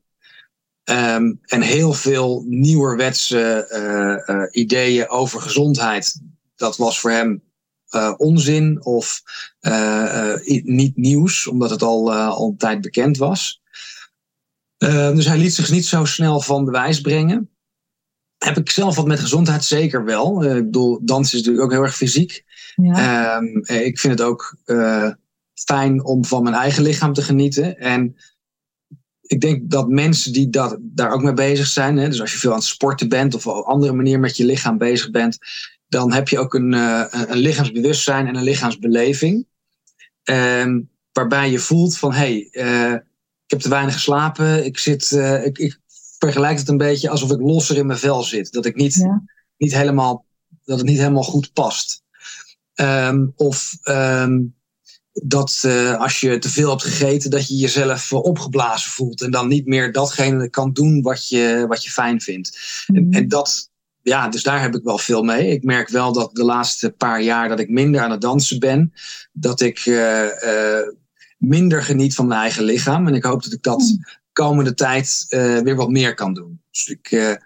[0.91, 6.20] Um, en heel veel nieuwerwetse ideeën over gezondheid,
[6.57, 7.43] dat was voor hem
[8.16, 9.22] onzin of
[10.64, 13.62] niet nieuws, omdat het al, al een tijd bekend was.
[14.78, 17.51] Dus hij liet zich niet zo snel van de wijs brengen.
[18.39, 19.64] Heb ik zelf wat met gezondheid?
[19.64, 20.45] Zeker wel.
[20.45, 22.45] Ik bedoel, dansen is natuurlijk ook heel erg fysiek.
[22.74, 23.41] Ja.
[23.41, 24.57] Uh, ik vind het ook
[25.55, 27.78] fijn om van mijn eigen lichaam te genieten.
[27.78, 28.16] En
[29.20, 32.39] ik denk dat mensen die dat, daar ook mee bezig zijn, hè, dus als je
[32.39, 35.39] veel aan het sporten bent of op een andere manier met je lichaam bezig bent,
[35.89, 39.47] dan heb je ook een, een lichaamsbewustzijn en een lichaamsbeleving.
[40.22, 40.80] Ehm,
[41.12, 43.05] waarbij je voelt van hé, hey,
[43.45, 44.64] ik heb te weinig geslapen.
[44.64, 45.80] Ik, zit, uh, ik, ik,
[46.18, 48.53] vergelijk het een beetje alsof ik losser in mijn vel zit.
[48.53, 49.07] Dat ik niet
[49.57, 50.26] niet helemaal,
[50.64, 52.03] dat het niet helemaal goed past.
[52.74, 54.43] Ehm, of ehm,
[55.12, 59.22] dat uh, als je te veel hebt gegeten, dat je jezelf opgeblazen voelt.
[59.22, 62.59] En dan niet meer datgene kan doen wat je, wat je fijn vindt.
[62.87, 62.97] Mm.
[62.97, 63.70] En, en, dat,
[64.09, 65.51] ja, dus daar heb ik wel veel mee.
[65.51, 68.93] Ik merk wel dat de laatste paar jaar dat ik minder aan het dansen ben.
[69.33, 70.29] Dat ik uh,
[71.39, 73.07] minder geniet van mijn eigen lichaam.
[73.07, 74.05] En ik hoop dat ik dat mm.
[74.33, 75.25] komende tijd
[75.65, 76.61] weer wat meer kan doen.
[76.71, 77.39] Dus ik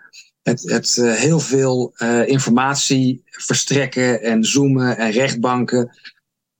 [0.43, 1.95] het, het heel veel
[2.27, 5.99] informatie verstrekken en zoomen en rechtbanken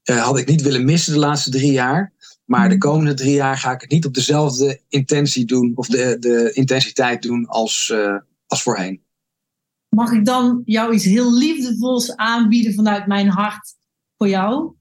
[0.03, 2.13] had ik niet willen missen de laatste drie jaar.
[2.45, 2.89] Maar de mhm.
[2.89, 7.21] komende drie jaar ga ik het niet op dezelfde intentie doen of de, de intensiteit
[7.21, 7.93] doen als,
[8.47, 9.01] als voorheen.
[9.95, 13.75] Mag ik dan jou iets heel liefdevols aanbieden vanuit mijn hart
[14.17, 14.73] voor jou?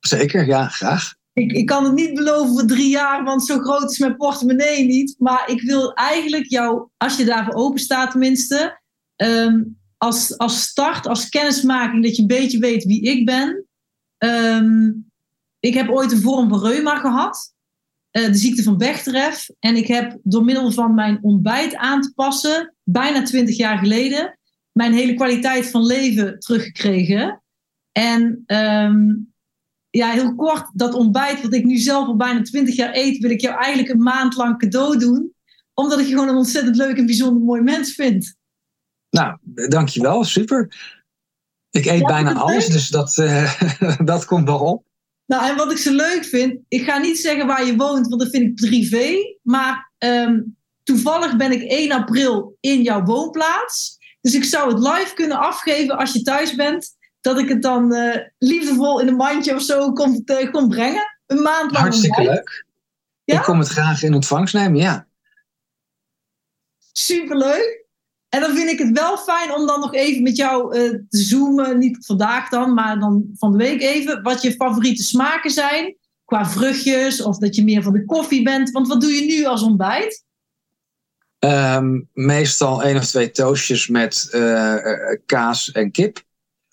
[0.00, 1.14] Zeker, ja, graag.
[1.32, 4.86] Ik, ik kan het niet beloven voor drie jaar, want zo groot is mijn portemonnee
[4.86, 5.14] niet.
[5.18, 8.80] Maar ik wil eigenlijk jou, als je daarvoor open staat tenminste,
[9.16, 13.66] um, als, als start, als kennismaking, dat je een beetje weet wie ik ben.
[14.18, 14.92] Ehm,
[15.60, 17.53] ik heb ooit een vorm van reuma gehad,
[18.18, 19.34] uh, de ziekte van Bechterew.
[19.58, 24.38] En ik heb door middel van mijn ontbijt aan te passen, bijna twintig jaar geleden,
[24.72, 27.42] mijn hele kwaliteit van leven teruggekregen.
[27.92, 29.14] En ehm,
[29.90, 33.30] ja, heel kort, dat ontbijt wat ik nu zelf al bijna twintig jaar eet, wil
[33.30, 35.32] ik jou eigenlijk een maand lang cadeau doen.
[35.74, 38.36] Omdat ik je gewoon een ontzettend leuk en bijzonder mooi mens vind.
[39.10, 39.38] Nou,
[39.68, 40.24] dankjewel.
[40.24, 40.68] Super.
[41.70, 43.60] Ik eet bijna alles, dus dat, uh,
[44.04, 44.84] dat komt wel op.
[45.26, 48.20] Nou, en wat ik zo leuk vind, ik ga niet zeggen waar je woont, want
[48.20, 49.36] dat vind ik privé.
[49.42, 53.98] Maar um, toevallig ben ik 1 april in jouw woonplaats.
[54.20, 56.96] Dus ik zou het live kunnen afgeven als je thuis bent.
[57.20, 61.16] Dat ik het dan uh, liefdevol in een mandje of zo kom, uh, kom brengen.
[61.26, 61.76] Een maand lang.
[61.76, 62.64] Hartstikke leuk.
[63.24, 63.38] Ja?
[63.38, 65.06] Ik kom het graag in ontvangst nemen, ja.
[66.92, 67.83] Superleuk.
[68.34, 71.18] En dan vind ik het wel fijn om dan nog even met jou uh, te
[71.18, 71.78] zoomen.
[71.78, 74.22] Niet vandaag dan, maar dan van de week even.
[74.22, 75.96] Wat je favoriete smaken zijn.
[76.24, 78.70] Qua vruchtjes of dat je meer van de koffie bent.
[78.70, 80.24] Want wat doe je nu als ontbijt?
[81.38, 84.76] Um, meestal één of twee toastjes met uh,
[85.26, 86.22] kaas en kip.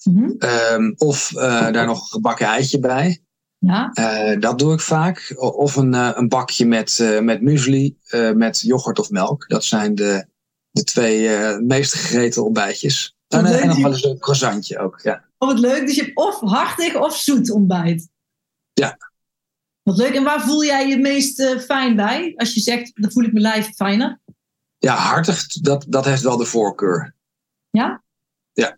[0.04, 0.36] Mm -hmm.
[0.74, 3.22] um, of uh, daar nog een gebakken eitje bij.
[3.58, 3.92] Ja.
[4.40, 5.34] dat doe ik vaak.
[5.38, 7.98] Of een, een bakje met, met muesli,
[8.36, 9.48] met yoghurt of melk.
[9.48, 10.30] Dat zijn de
[10.72, 13.16] de twee uh, meest gegeten ontbijtjes.
[13.28, 15.26] En, en, nog wel eens een croissantje ook, ja.
[15.38, 15.86] Oh, wat leuk.
[15.86, 18.10] Dus je hebt of hartig of zoet ontbijt.
[18.74, 18.98] Ja.
[19.82, 20.14] Wat leuk.
[20.14, 22.34] En waar voel jij je meest uh, fijn bij?
[22.36, 24.20] Als je zegt, dan voel ik mijn lijf fijner.
[24.78, 27.16] Ja, hartig, dat, dat heeft wel de voorkeur.
[27.70, 28.04] Ja?
[28.52, 28.78] Ja.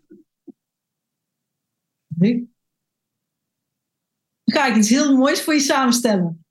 [2.18, 2.44] Leuk.
[4.44, 6.44] Dan ga ik iets heel moois voor je samenstellen.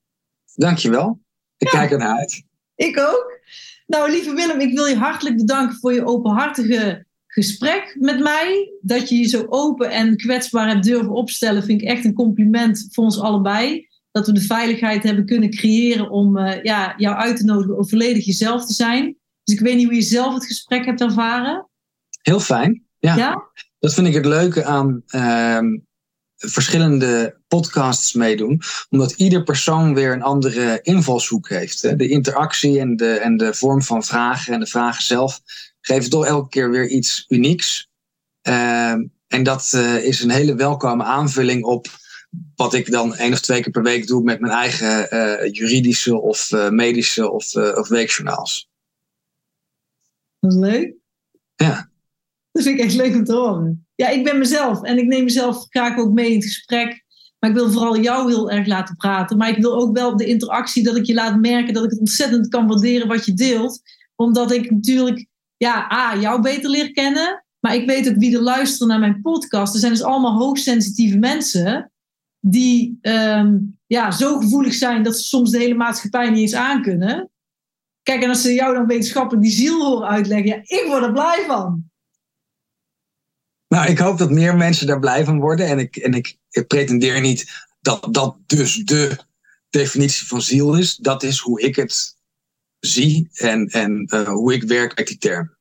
[0.54, 1.22] Dankjewel.
[1.58, 1.80] Ik ja.
[1.80, 2.44] kijk ernaar uit.
[2.76, 3.40] Ik ook.
[3.88, 8.72] Nou, lieve Willem, ik wil je hartelijk bedanken voor je openhartige gesprek met mij.
[8.82, 12.88] Dat je je zo open en kwetsbaar hebt durven opstellen, vind ik echt een compliment
[12.92, 13.88] voor ons allebei.
[14.12, 17.88] Dat we de veiligheid hebben kunnen creëren om uh, ja, jou uit te nodigen om
[17.88, 19.18] volledig jezelf te zijn.
[19.44, 21.70] Dus ik weet niet hoe je zelf het gesprek hebt ervaren.
[22.22, 22.84] Heel fijn.
[23.00, 23.16] Ja.
[23.16, 23.52] ja?
[23.80, 25.60] Dat vind ik het leuke aan uh,
[26.46, 31.82] verschillende podcasts meedoen, omdat ieder persoon weer een andere invalshoek heeft.
[31.98, 35.42] De interactie en de, en de vorm van vragen en de vragen zelf
[35.82, 37.90] geven toch elke keer weer iets unieks.
[38.48, 38.92] Uh,
[39.28, 41.88] en dat uh, is een hele welkome aanvulling op
[42.56, 46.22] wat ik dan één of twee keer per week doe met mijn eigen uh, juridische
[46.22, 48.70] of uh, medische of, of weekjournaals.
[50.40, 50.94] Dat is leuk.
[51.56, 51.90] Ja.
[52.52, 53.88] Dat vind ik echt leuk om te horen.
[54.04, 57.04] Ja, ik ben mezelf en ik neem mezelf graag ook mee in het gesprek.
[57.40, 59.38] Maar ik wil vooral jou heel erg laten praten.
[59.38, 62.00] Maar ik wil ook wel de interactie dat ik je laat merken dat ik het
[62.00, 63.82] ontzettend kan waarderen wat je deelt.
[64.16, 65.28] Omdat ik natuurlijk,
[65.58, 67.46] ja, A, jou beter leer kennen.
[67.60, 69.74] Maar ik weet ook wie er luisteren naar mijn podcast.
[69.74, 71.92] Er zijn dus allemaal hoogsensitieve mensen.
[72.40, 77.30] Die um, ja, zo gevoelig zijn dat ze soms de hele maatschappij niet eens aankunnen.
[78.02, 81.12] Kijk, en als ze jou dan wetenschappelijk die ziel horen uitleggen, ja, ik word er
[81.12, 81.92] blij van.
[83.74, 85.68] Nou, ik hoop dat meer mensen daar blij van worden.
[85.68, 87.52] En ik, en ik, pretendeer niet
[87.82, 89.18] dat dat dus de
[89.70, 90.96] definitie van ziel is.
[90.96, 92.16] Dat is hoe ik het
[92.80, 95.56] zie en, en uh, hoe ik werk met die term.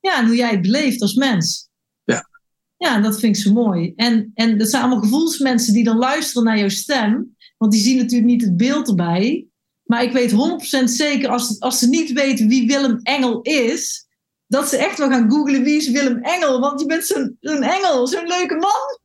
[0.00, 1.68] Ja, en hoe jij het beleeft als mens.
[2.04, 2.28] Ja.
[2.76, 3.92] Ja, dat vind ik zo mooi.
[3.96, 7.36] En, en dat zijn allemaal gevoelsmensen die dan luisteren naar jouw stem.
[7.56, 9.46] Want die zien natuurlijk niet het beeld erbij.
[9.82, 14.07] Maar ik weet 100% zeker, als, als ze niet weten wie Willem Engel is,
[14.48, 16.60] dat ze echt wel gaan googlen wie is Willem Engel.
[16.60, 18.98] Want je bent zo'n zo engel, zo'n leuke man.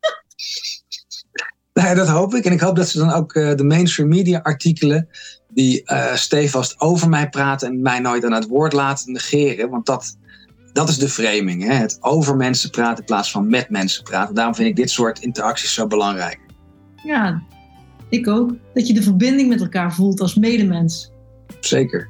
[1.73, 2.45] Nou dat hoop ik.
[2.45, 5.07] En ik hoop dat ze dan ook uh, de mainstream media artikelen
[5.49, 9.69] die uh, stevast over mij praten en mij nooit aan het woord laten negeren.
[9.69, 10.17] Want dat,
[10.73, 11.63] dat is de framing.
[11.63, 11.73] Hè?
[11.73, 14.35] Het over mensen praten in plaats van met mensen praten.
[14.35, 16.39] Daarom vind ik dit soort interacties zo belangrijk.
[17.03, 17.43] Ja,
[18.09, 18.51] ik ook.
[18.73, 21.11] Dat je de verbinding met elkaar voelt als medemens.
[21.59, 22.09] Zeker.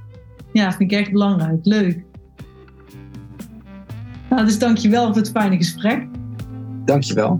[0.53, 1.59] Ja, vind ik echt belangrijk.
[1.63, 2.03] Leuk.
[4.33, 6.07] Nou, dus dankjewel voor het fijne gesprek.
[6.85, 7.35] Dankjewel.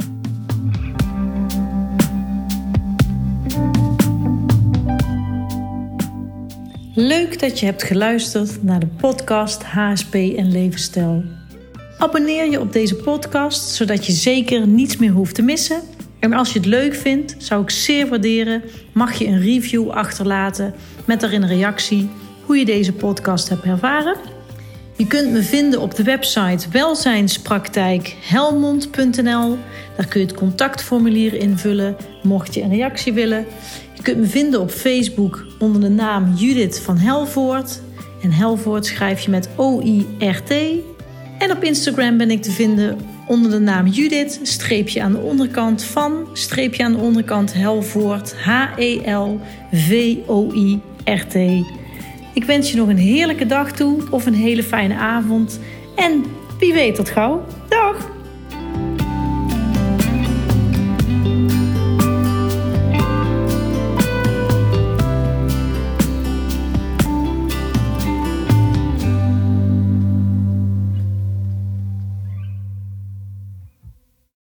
[6.95, 11.23] Leuk dat je hebt geluisterd naar de podcast HSP en Levensstijl.
[11.97, 15.81] Abonneer je op deze podcast zodat je zeker niets meer hoeft te missen.
[16.19, 20.73] En als je het leuk vindt, zou ik zeer waarderen, mag je een review achterlaten
[21.05, 22.09] met daarin een reactie
[22.45, 24.17] hoe je deze podcast hebt ervaren.
[24.97, 29.57] Je kunt me vinden op de website welzijnspraktijkhelmond.nl.
[29.97, 33.45] Daar kun je het contactformulier invullen mocht je een reactie willen.
[33.93, 37.81] Je kunt me vinden op Facebook onder de naam Judith van Helvoort.
[38.21, 40.51] En Helvoort schrijf je met O-I-R-T.
[41.37, 45.83] En op Instagram ben ik te vinden onder de naam Judith, streepje aan de onderkant
[45.83, 49.23] van, streepje aan de onderkant Helvoort, H-E-L-V-O-I-R-T.
[52.33, 55.59] Ik wens je nog een heerlijke dag toe of een hele fijne avond.
[55.95, 56.25] En
[56.59, 57.45] wie weet tot gauw.
[57.69, 58.12] Dag!